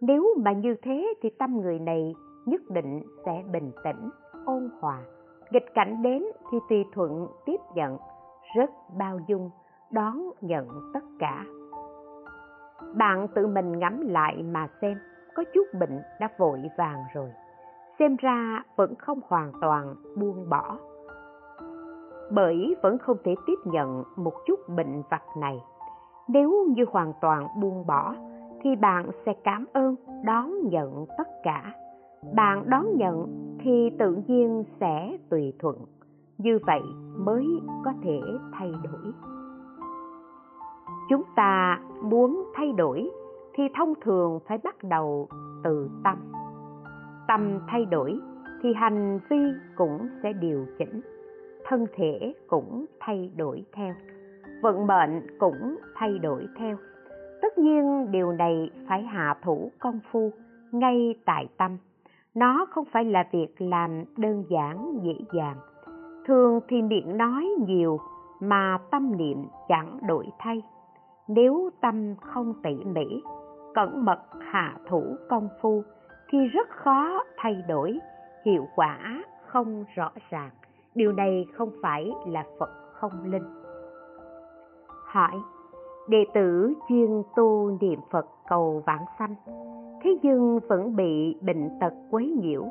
[0.01, 2.14] nếu mà như thế thì tâm người này
[2.47, 4.11] nhất định sẽ bình tĩnh,
[4.45, 4.99] ôn hòa.
[5.51, 7.99] Nghịch cảnh đến thì tùy thuận tiếp nhận,
[8.57, 9.51] rất bao dung,
[9.91, 11.45] đón nhận tất cả.
[12.95, 14.99] Bạn tự mình ngắm lại mà xem,
[15.35, 17.33] có chút bệnh đã vội vàng rồi.
[17.99, 20.79] Xem ra vẫn không hoàn toàn buông bỏ.
[22.31, 25.61] Bởi vẫn không thể tiếp nhận một chút bệnh vặt này
[26.29, 28.14] nếu như hoàn toàn buông bỏ,
[28.62, 31.72] thì bạn sẽ cảm ơn, đón nhận tất cả.
[32.35, 33.26] Bạn đón nhận
[33.59, 35.76] thì tự nhiên sẽ tùy thuận.
[36.39, 36.83] Như vậy
[37.16, 37.47] mới
[37.85, 38.20] có thể
[38.53, 39.12] thay đổi.
[41.09, 43.11] Chúng ta muốn thay đổi
[43.55, 45.29] thì thông thường phải bắt đầu
[45.64, 46.16] từ tâm.
[47.29, 48.18] Tâm thay đổi
[48.62, 49.37] thì hành vi
[49.76, 51.01] cũng sẽ điều chỉnh.
[51.64, 53.95] Thân thể cũng thay đổi theo
[54.61, 56.77] vận mệnh cũng thay đổi theo.
[57.43, 60.31] Tất nhiên điều này phải hạ thủ công phu
[60.73, 61.77] ngay tại tâm.
[62.35, 65.57] Nó không phải là việc làm đơn giản, dễ dàng.
[66.27, 67.99] Thường thì miệng nói nhiều
[68.41, 70.63] mà tâm niệm chẳng đổi thay.
[71.29, 73.23] Nếu tâm không tỉ mỉ,
[73.75, 75.83] cẩn mật hạ thủ công phu
[76.31, 77.99] thì rất khó thay đổi,
[78.45, 80.51] hiệu quả không rõ ràng.
[80.95, 83.58] Điều này không phải là phật không linh
[85.09, 85.41] hỏi
[86.09, 89.35] đệ tử chuyên tu niệm phật cầu vãng sanh.
[90.03, 92.65] Thế nhưng vẫn bị bệnh tật quấy nhiễu.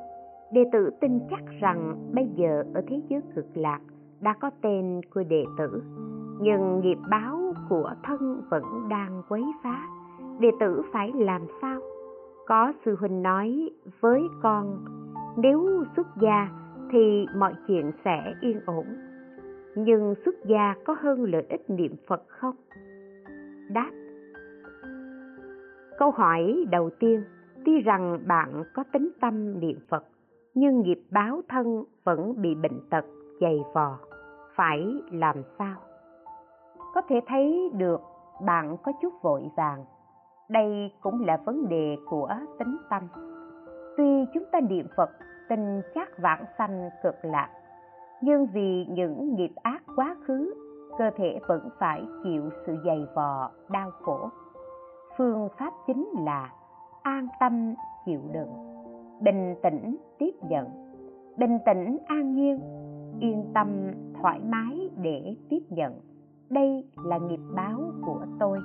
[0.52, 3.80] Đệ tử tin chắc rằng bây giờ ở thế giới cực lạc
[4.22, 5.84] đã có tên của đệ tử.
[6.42, 9.88] Nhưng nghiệp báo của thân vẫn đang quấy phá.
[10.40, 11.80] Đệ tử phải làm sao?
[12.48, 13.70] Có sư huynh nói
[14.00, 14.86] với con,
[15.38, 16.50] nếu xuất gia
[16.92, 18.86] thì mọi chuyện sẽ yên ổn
[19.78, 22.56] nhưng xuất gia có hơn lợi ích niệm phật không?
[23.70, 23.92] Đáp,
[25.98, 27.24] câu hỏi đầu tiên,
[27.66, 30.04] tuy rằng bạn có tính tâm niệm phật,
[30.54, 33.06] nhưng nghiệp báo thân vẫn bị bệnh tật,
[33.42, 34.00] dày vò,
[34.56, 35.76] phải làm sao?
[36.94, 38.02] Có thể thấy được
[38.46, 39.86] bạn có chút vội vàng.
[40.50, 43.08] Đây cũng là vấn đề của tính tâm.
[43.98, 45.10] Tuy chúng ta niệm phật
[45.50, 47.50] tin chắc vãng sanh cực lạc
[48.22, 50.54] nhưng vì những nghiệp ác quá khứ,
[50.98, 54.30] cơ thể vẫn phải chịu sự dày vò, đau khổ.
[55.18, 56.52] Phương pháp chính là
[57.02, 57.74] an tâm
[58.06, 58.54] chịu đựng,
[59.22, 60.66] bình tĩnh tiếp nhận.
[61.38, 62.60] Bình tĩnh, an nhiên,
[63.20, 63.68] yên tâm,
[64.22, 65.94] thoải mái để tiếp nhận.
[66.50, 68.60] Đây là nghiệp báo của tôi.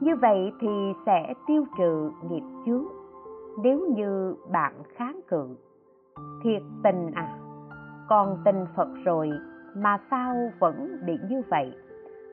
[0.00, 0.68] Như vậy thì
[1.06, 2.84] sẽ tiêu trừ nghiệp chướng.
[3.62, 5.56] Nếu như bạn kháng cự,
[6.42, 7.37] thiệt tình à?
[8.08, 9.30] Con tin phật rồi
[9.74, 11.72] mà sao vẫn bị như vậy?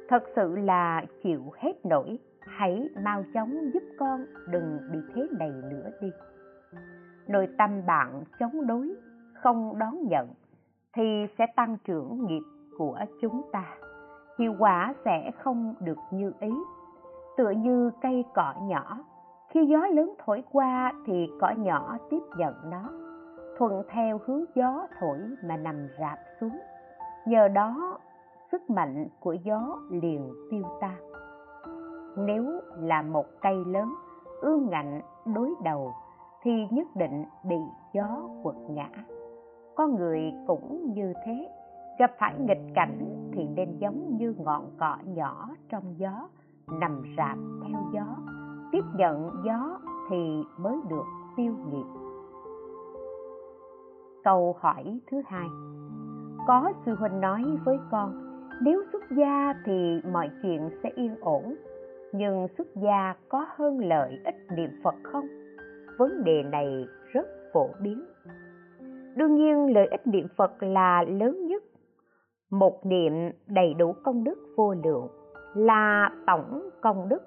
[0.10, 2.20] Thật sự là chịu hết nổi.
[2.42, 6.12] Hãy mau chóng giúp con, đừng bị thế này nữa đi.
[7.28, 8.96] Nội tâm bạn chống đối,
[9.34, 10.28] không đón nhận,
[10.96, 12.44] thì sẽ tăng trưởng nghiệp
[12.78, 13.66] của chúng ta.
[14.40, 16.52] Hiệu quả sẽ không được như ý.
[17.38, 18.98] Tựa như cây cỏ nhỏ,
[19.50, 23.05] khi gió lớn thổi qua thì cỏ nhỏ tiếp nhận nó
[23.58, 26.60] thuận theo hướng gió thổi mà nằm rạp xuống.
[27.26, 28.00] Nhờ đó,
[28.52, 30.96] sức mạnh của gió liền tiêu tan.
[32.18, 33.94] Nếu là một cây lớn
[34.42, 35.02] ương ngạnh
[35.36, 35.94] đối đầu,
[36.42, 37.58] thì nhất định bị
[37.94, 38.90] gió quật ngã.
[39.76, 41.50] Con người cũng như thế,
[42.00, 46.30] gặp phải nghịch cảnh thì nên giống như ngọn cỏ nhỏ trong gió,
[46.68, 47.38] nằm rạp
[47.68, 48.06] theo gió.
[48.72, 49.80] Tiếp nhận gió
[50.10, 51.06] thì mới được
[51.38, 52.05] tiêu nghiệp
[54.26, 55.48] câu hỏi thứ hai.
[56.48, 58.12] Có sư huynh nói với con,
[58.62, 61.56] nếu xuất gia thì mọi chuyện sẽ yên ổn,
[62.14, 65.28] nhưng xuất gia có hơn lợi ích niệm phật không?
[65.98, 68.06] Vấn đề này rất phổ biến.
[69.16, 71.64] Đương nhiên, lợi ích niệm phật là lớn nhất.
[72.52, 73.14] Một niệm
[73.48, 75.08] đầy đủ công đức vô lượng
[75.56, 77.22] là tổng công đức.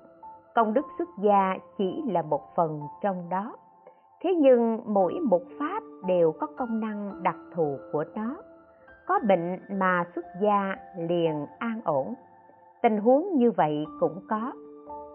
[0.54, 3.56] Công đức xuất gia chỉ là một phần trong đó
[4.22, 8.36] thế nhưng mỗi một pháp đều có công năng đặc thù của nó.
[9.06, 12.14] Có bệnh mà xuất gia liền an ổn.
[12.82, 14.52] Tình huống như vậy cũng có.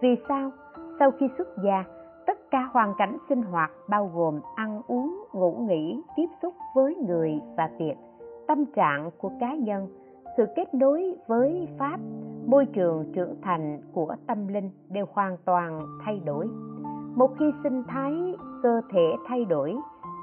[0.02, 0.52] Vì sao?
[1.00, 1.84] Sau khi xuất gia,
[2.26, 6.96] tất cả hoàn cảnh sinh hoạt bao gồm ăn uống, ngủ nghỉ, tiếp xúc với
[6.96, 7.96] người và việc,
[8.48, 9.88] tâm trạng của cá nhân,
[10.38, 11.98] sự kết nối với pháp,
[12.46, 16.48] môi trường trưởng thành của tâm linh đều hoàn toàn thay đổi
[17.16, 19.76] một khi sinh thái, cơ thể thay đổi,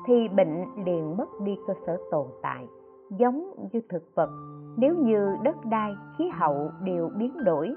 [0.07, 2.66] thì bệnh liền mất đi cơ sở tồn tại,
[3.11, 4.30] giống như thực vật.
[4.76, 7.74] Nếu như đất đai, khí hậu đều biến đổi,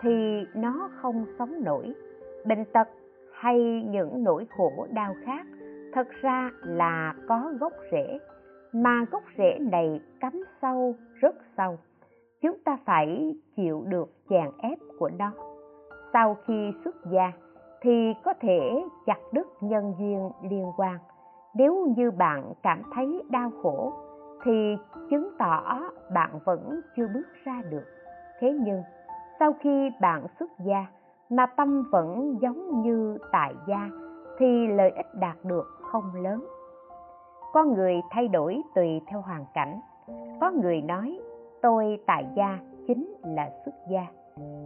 [0.00, 1.94] thì nó không sống nổi.
[2.46, 2.88] Bệnh tật
[3.32, 5.46] hay những nỗi khổ đau khác
[5.92, 8.18] thật ra là có gốc rễ,
[8.72, 11.78] mà gốc rễ này cắm sâu, rất sâu.
[12.42, 15.30] Chúng ta phải chịu được chèn ép của nó.
[16.12, 17.32] Sau khi xuất gia
[17.80, 20.98] thì có thể chặt đứt nhân duyên liên quan.
[21.54, 23.92] Nếu như bạn cảm thấy đau khổ,
[24.44, 24.76] thì
[25.10, 25.80] chứng tỏ
[26.14, 27.84] bạn vẫn chưa bước ra được.
[28.40, 28.82] Thế nhưng,
[29.38, 30.86] sau khi bạn xuất gia
[31.30, 33.88] mà tâm vẫn giống như tại gia,
[34.38, 36.44] thì lợi ích đạt được không lớn.
[37.52, 39.80] Con người thay đổi tùy theo hoàn cảnh.
[40.40, 41.20] Có người nói,
[41.62, 44.06] tôi tại gia chính là xuất gia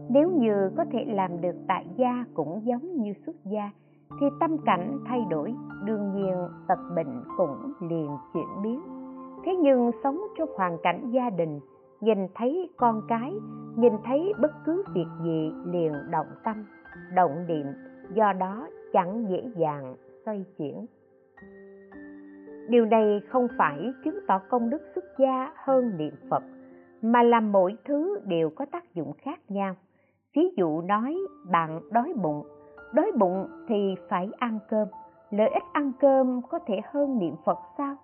[0.09, 3.71] nếu như có thể làm được tại gia cũng giống như xuất gia,
[4.21, 5.55] thì tâm cảnh thay đổi,
[5.85, 6.35] đương nhiên
[6.69, 8.81] tật bệnh cũng liền chuyển biến.
[9.45, 11.61] Thế nhưng sống trong hoàn cảnh gia đình,
[12.01, 13.35] nhìn thấy con cái,
[13.77, 16.65] nhìn thấy bất cứ việc gì liền động tâm,
[17.15, 17.67] động niệm,
[18.15, 19.95] do đó chẳng dễ dàng
[20.25, 20.87] xoay chuyển.
[22.69, 26.43] Điều này không phải chứng tỏ công đức xuất gia hơn niệm phật
[27.03, 29.75] mà là mỗi thứ đều có tác dụng khác nhau.
[30.37, 31.17] Ví dụ nói,
[31.51, 32.47] bạn đói bụng.
[32.93, 34.89] Đói bụng thì phải ăn cơm.
[35.31, 37.97] Lợi ích ăn cơm có thể hơn niệm phật sao?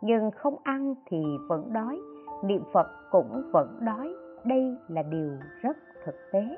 [0.00, 2.00] Nhưng không ăn thì vẫn đói.
[2.44, 4.14] Niệm phật cũng vẫn đói.
[4.44, 5.30] Đây là điều
[5.62, 6.56] rất thực tế.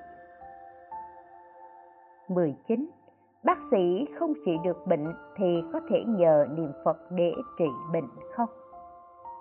[2.29, 2.91] 19.
[3.45, 8.09] Bác sĩ không trị được bệnh thì có thể nhờ niệm Phật để trị bệnh
[8.33, 8.49] không?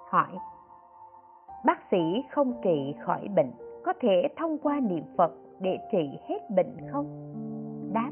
[0.10, 0.38] Hỏi.
[1.68, 3.52] Bác sĩ không trị khỏi bệnh
[3.86, 7.34] có thể thông qua niệm Phật để trị hết bệnh không?
[7.94, 8.12] Đáp,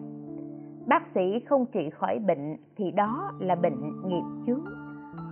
[0.87, 4.65] Bác sĩ không trị khỏi bệnh thì đó là bệnh nghiệp chướng,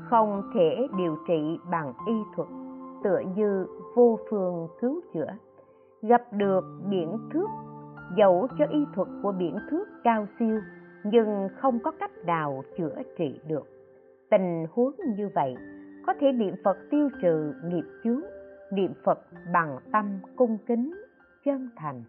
[0.09, 2.47] không thể điều trị bằng y thuật,
[3.03, 3.65] tựa như
[3.95, 5.27] vô phương cứu chữa
[6.01, 7.47] gặp được biển thước,
[8.17, 10.59] dẫu cho y thuật của biển thước cao siêu,
[11.03, 13.67] nhưng không có cách nào chữa trị được
[14.29, 15.55] tình huống như vậy
[16.07, 18.21] có thể niệm phật tiêu trừ nghiệp chướng
[18.71, 19.19] niệm phật
[19.53, 20.93] bằng tâm cung kính
[21.45, 22.03] chân thành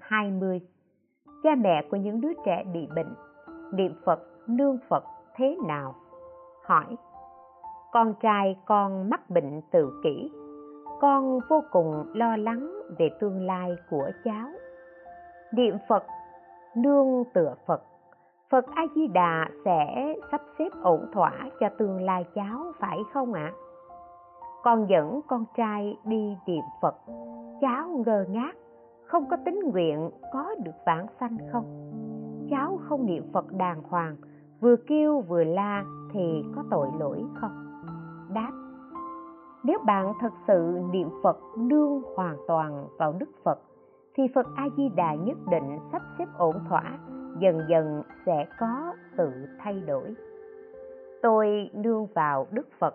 [0.00, 0.60] 20.
[1.42, 3.14] Cha mẹ của những đứa trẻ bị bệnh,
[3.72, 5.94] niệm Phật, nương Phật thế nào?
[6.64, 6.96] Hỏi,
[7.92, 10.30] con trai con mắc bệnh tự kỷ,
[11.00, 14.48] con vô cùng lo lắng về tương lai của cháu.
[15.52, 16.04] Niệm Phật,
[16.76, 17.82] nương tựa Phật,
[18.52, 23.32] Phật A Di Đà sẽ sắp xếp ổn thỏa cho tương lai cháu phải không
[23.32, 23.52] ạ?
[23.52, 23.56] À?
[24.62, 26.94] Con dẫn con trai đi niệm Phật,
[27.60, 28.52] cháu ngơ ngác,
[29.04, 31.64] không có tính nguyện có được vãng sanh không?
[32.50, 34.16] Cháu không niệm Phật đàng hoàng,
[34.60, 37.82] vừa kêu vừa la thì có tội lỗi không?
[38.34, 38.50] Đáp
[39.64, 43.58] nếu bạn thật sự niệm Phật nương hoàn toàn vào Đức Phật
[44.14, 46.98] thì Phật A Di Đà nhất định sắp xếp ổn thỏa,
[47.38, 50.14] dần dần sẽ có sự thay đổi.
[51.22, 52.94] Tôi nương vào Đức Phật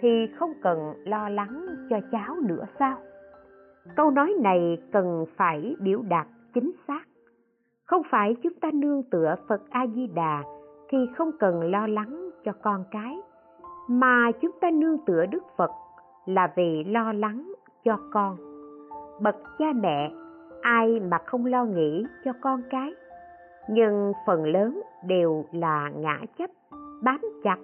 [0.00, 2.96] thì không cần lo lắng cho cháu nữa sao?
[3.96, 7.02] Câu nói này cần phải biểu đạt chính xác.
[7.84, 10.42] Không phải chúng ta nương tựa Phật A Di Đà
[10.88, 13.20] thì không cần lo lắng cho con cái,
[13.88, 15.70] mà chúng ta nương tựa Đức Phật
[16.26, 17.52] là vì lo lắng
[17.84, 18.36] cho con
[19.20, 20.12] bậc cha mẹ
[20.62, 22.94] ai mà không lo nghĩ cho con cái
[23.68, 26.50] nhưng phần lớn đều là ngã chấp,
[27.02, 27.58] bám chặt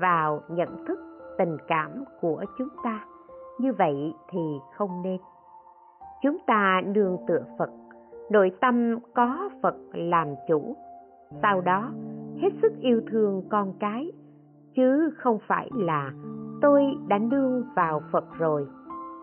[0.00, 0.98] vào nhận thức,
[1.38, 3.04] tình cảm của chúng ta.
[3.58, 4.40] Như vậy thì
[4.76, 5.18] không nên.
[6.22, 7.70] Chúng ta nương tựa phật,
[8.30, 10.76] nội tâm có phật làm chủ.
[11.42, 11.90] Sau đó,
[12.42, 14.12] hết sức yêu thương con cái,
[14.74, 16.12] chứ không phải là
[16.60, 18.66] tôi đã nương vào phật rồi,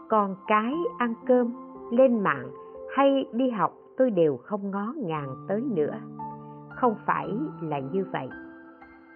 [0.09, 1.53] con cái ăn cơm,
[1.91, 2.49] lên mạng
[2.95, 5.93] hay đi học, tôi đều không ngó ngàng tới nữa
[6.81, 7.29] không phải
[7.61, 8.29] là như vậy.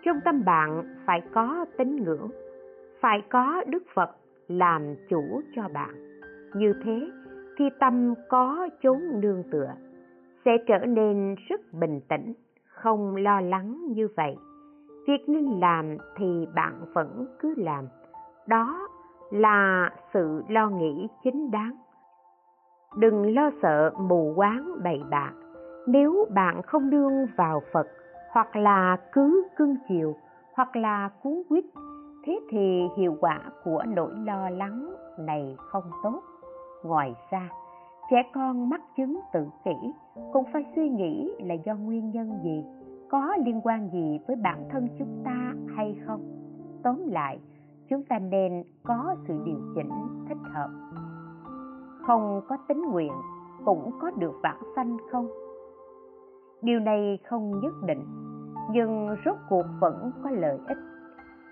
[0.04, 2.30] Trong tâm bạn phải có tín ngưỡng,
[3.02, 4.10] phải có đức phật
[4.48, 6.20] làm chủ cho bạn.
[6.56, 7.12] Như thế,
[7.58, 9.74] khi tâm có chốn nương tựa,
[10.46, 12.34] sẽ trở nên rất bình tĩnh,
[12.66, 14.38] không lo lắng như vậy.
[15.08, 17.88] Việc nên làm thì bạn vẫn cứ làm.
[18.48, 18.88] Đó
[19.32, 21.76] là sự lo nghĩ chính đáng.
[22.98, 25.32] Đừng lo sợ mù quáng bậy bạ
[25.88, 27.88] nếu bạn không đương vào phật,
[28.32, 30.16] hoặc là cứ cưng chiều,
[30.54, 31.66] hoặc là cuốn quýt,
[32.26, 36.22] thế thì hiệu quả của nỗi lo lắng này không tốt.
[36.84, 37.50] Ngoài ra,
[38.12, 39.94] trẻ con mắc chứng tự kỷ
[40.34, 42.64] cũng phải suy nghĩ là do nguyên nhân gì,
[43.10, 46.22] có liên quan gì với bản thân chúng ta hay không.
[46.84, 47.40] Tóm lại,
[47.90, 49.90] chúng ta nên có sự điều chỉnh
[50.30, 50.70] thích hợp.
[52.02, 53.12] Không có tính nguyện
[53.66, 55.45] cũng có được vãng sanh không?
[56.62, 58.06] Điều này không nhất định,
[58.72, 60.78] nhưng rốt cuộc vẫn có lợi ích.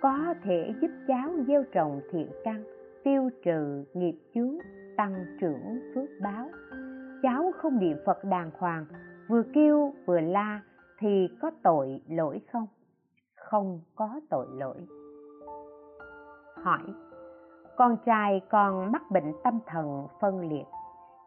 [0.01, 2.63] Có thể giúp cháu gieo trồng thiện căn,
[3.03, 4.57] tiêu trừ nghiệp chướng,
[4.97, 6.49] tăng trưởng phước báo.
[7.23, 8.85] Cháu không niệm phật đàng hoàng,
[9.27, 10.61] vừa kêu vừa la
[10.99, 12.67] thì có tội lỗi không?
[13.35, 14.77] Không có tội lỗi.
[16.63, 16.83] Hỏi,
[17.77, 20.65] con trai con mắc bệnh tâm thần phân liệt.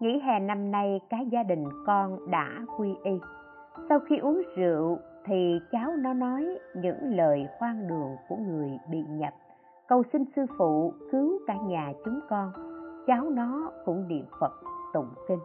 [0.01, 3.21] Nghỉ hè năm nay, cả gia đình con đã quy y
[3.89, 9.05] sau khi uống rượu thì cháu nó nói những lời khoan đường của người bị
[9.09, 9.35] nhập.
[9.89, 12.53] Cầu xin sư phụ cứu cả nhà chúng con.
[13.07, 14.53] Cháu nó cũng niệm phật
[14.93, 15.39] tụng kinh.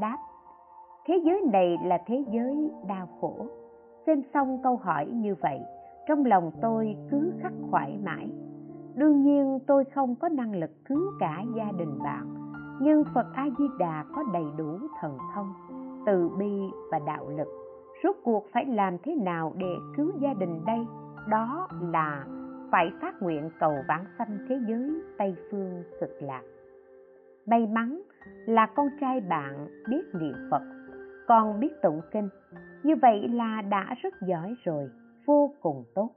[0.00, 0.18] Đáp,
[1.06, 3.46] thế giới này là thế giới đau khổ.
[4.06, 5.60] Xem xong câu hỏi như vậy,
[6.08, 8.30] trong lòng tôi cứ khắc khoải mãi.
[8.94, 12.34] Đương nhiên tôi không có năng lực cứu cả gia đình bạn,
[12.80, 15.52] nhưng phật a di đà có đầy đủ thần thông
[16.06, 17.48] từ bi và đạo lực.
[18.02, 20.86] Rốt cuộc phải làm thế nào để cứu gia đình đây?
[21.28, 22.24] Đó là
[22.70, 26.42] phải phát nguyện cầu vãng sanh thế giới tây phương cực lạc.
[27.46, 28.02] May mắn
[28.46, 30.62] là con trai bạn biết niệm phật,
[31.28, 32.28] còn biết tụng kinh.
[32.82, 34.90] Như vậy là đã rất giỏi rồi,
[35.26, 36.10] vô cùng tốt.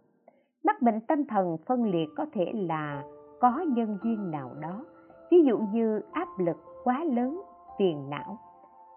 [0.63, 3.03] Mắc bệnh tâm thần phân liệt có thể là
[3.39, 4.86] có nhân duyên nào đó.
[5.31, 7.41] Ví dụ như áp lực quá lớn,
[7.79, 8.38] phiền não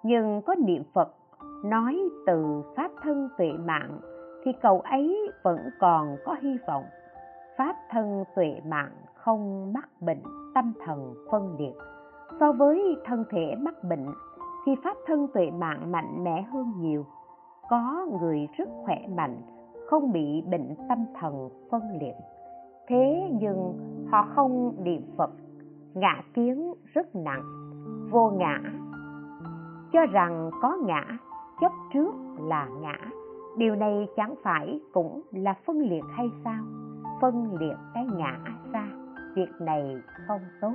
[0.02, 1.14] nhưng có niệm phật
[1.64, 3.98] nói từ pháp thân tuệ mạng
[4.44, 6.84] thì cậu ấy vẫn còn có hy vọng.
[7.56, 10.22] Pháp thân tuệ mạng không mắc bệnh
[10.54, 11.74] tâm thần phân liệt.
[12.40, 14.06] So với thân thể mắc bệnh
[14.66, 17.06] thì pháp thân tuệ mạng mạnh mẽ hơn nhiều.
[17.70, 19.42] Có người rất khỏe mạnh,
[19.86, 22.14] không bị bệnh tâm thần phân liệt.
[22.88, 23.78] Thế nhưng
[24.10, 25.30] họ không niệm phật,
[25.94, 27.42] ngã kiến rất nặng,
[28.10, 28.60] vô ngã
[29.92, 31.18] cho rằng có ngã,
[31.60, 32.98] chấp trước là ngã.
[33.56, 36.64] Điều này chẳng phải cũng là phân liệt hay sao?
[37.20, 38.38] Phân liệt cái ngã
[38.72, 38.88] ra,
[39.34, 40.74] việc này không tốt.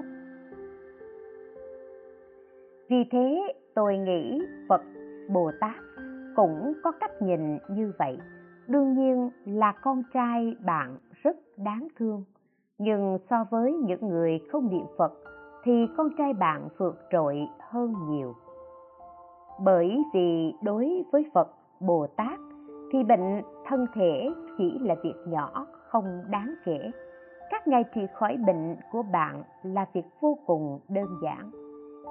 [2.90, 4.82] Vì thế tôi nghĩ phật,
[5.30, 5.76] bồ tát
[6.36, 8.18] cũng có cách nhìn như vậy.
[8.68, 12.24] Đương nhiên là con trai bạn rất đáng thương.
[12.78, 15.14] Nhưng so với những người không niệm phật
[15.64, 18.34] thì con trai bạn vượt trội hơn nhiều
[19.60, 21.48] bởi vì đối với phật
[21.80, 22.40] bồ tát
[22.92, 26.92] thì bệnh thân thể chỉ là việc nhỏ, không đáng kể.
[27.50, 31.52] Các ngày trị khỏi bệnh của bạn là việc vô cùng đơn giản.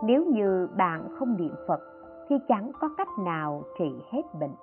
[0.04, 1.80] Nếu như bạn không niệm phật
[2.28, 4.54] thì chẳng có cách nào trị hết bệnh.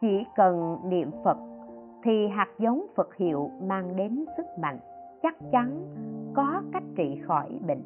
[0.00, 1.36] Chỉ cần niệm phật
[2.02, 4.78] thì hạt giống phật hiệu mang đến sức mạnh,
[5.22, 5.86] chắc chắn
[6.34, 7.82] có cách trị khỏi bệnh.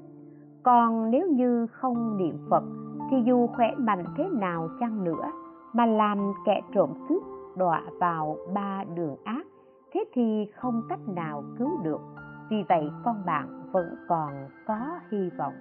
[0.62, 2.62] Còn nếu như không niệm phật
[3.10, 5.30] thì dù khỏe mạnh thế nào chăng nữa,
[5.72, 7.22] mà làm kẻ trộm cướp
[7.56, 9.46] đọa vào ba đường ác,
[9.92, 12.00] thế thì không cách nào cứu được.
[12.50, 14.32] Vì vậy con bạn vẫn còn
[14.66, 14.78] có
[15.10, 15.54] hy vọng.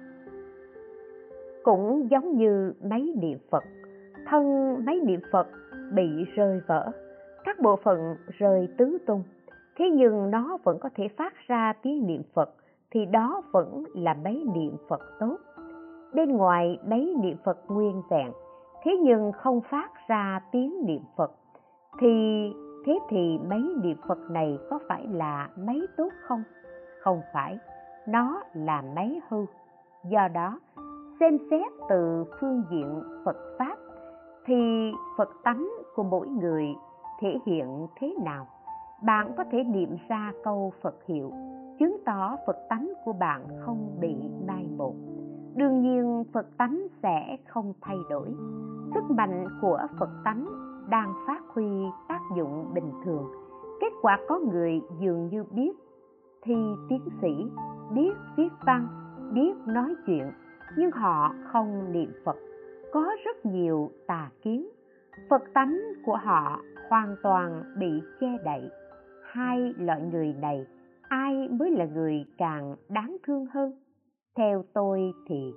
[1.64, 3.64] Cũng giống như máy niệm phật,
[4.26, 5.48] thân máy niệm phật
[5.94, 6.92] bị rơi vỡ,
[7.44, 9.24] các bộ phận rơi tứ tung.
[9.78, 12.50] Thế nhưng nó vẫn có thể phát ra tiếng niệm phật,
[12.92, 15.38] thì đó vẫn là máy niệm phật tốt
[16.16, 18.32] bên ngoài đấy niệm phật nguyên vẹn,
[18.84, 21.32] thế nhưng không phát ra tiếng niệm phật.
[22.00, 22.10] Thì,
[22.86, 26.44] thế thì mấy niệm phật này có phải là mấy tốt không?
[27.02, 27.60] Không phải,
[28.08, 29.46] nó là mấy hư.
[30.10, 30.60] Do đó,
[31.20, 33.78] xem xét từ phương diện phật pháp,
[34.46, 36.66] thì phật tánh của mỗi người
[37.20, 38.48] thể hiện thế nào?
[39.04, 41.32] Bạn có thể niệm ra câu phật hiệu,
[41.80, 44.16] chứng tỏ phật tánh của bạn không bị
[44.48, 44.94] mai một
[45.56, 48.28] đương nhiên, phật tánh sẽ không thay đổi.
[48.94, 50.46] Sức mạnh của phật tánh
[50.90, 51.66] đang phát huy
[52.08, 53.32] tác dụng bình thường.
[53.82, 55.72] Kết quả có người dường như biết,
[56.42, 56.56] thi
[56.90, 57.46] tiến sĩ,
[57.94, 58.88] biết viết văn,
[59.34, 60.32] biết nói chuyện,
[60.78, 62.36] nhưng họ không niệm phật.
[62.94, 64.70] Có rất nhiều tà kiến.
[65.30, 68.70] Phật tánh của họ hoàn toàn bị che đậy.
[69.24, 70.66] Hai loại người này,
[71.02, 73.72] ai mới là người càng đáng thương hơn?
[74.36, 75.54] Theo tôi thì,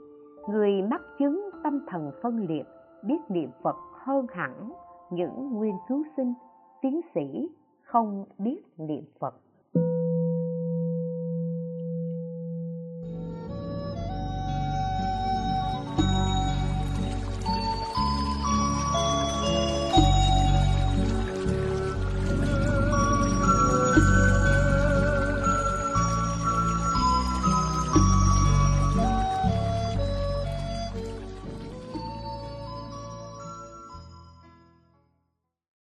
[0.49, 2.67] người mắc chứng tâm thần phân liệt,
[3.03, 4.73] biết niệm phật hơn hẳn
[5.11, 6.35] những nguyên cứu sinh,
[6.83, 7.49] tiến sĩ
[7.83, 9.35] không biết niệm phật.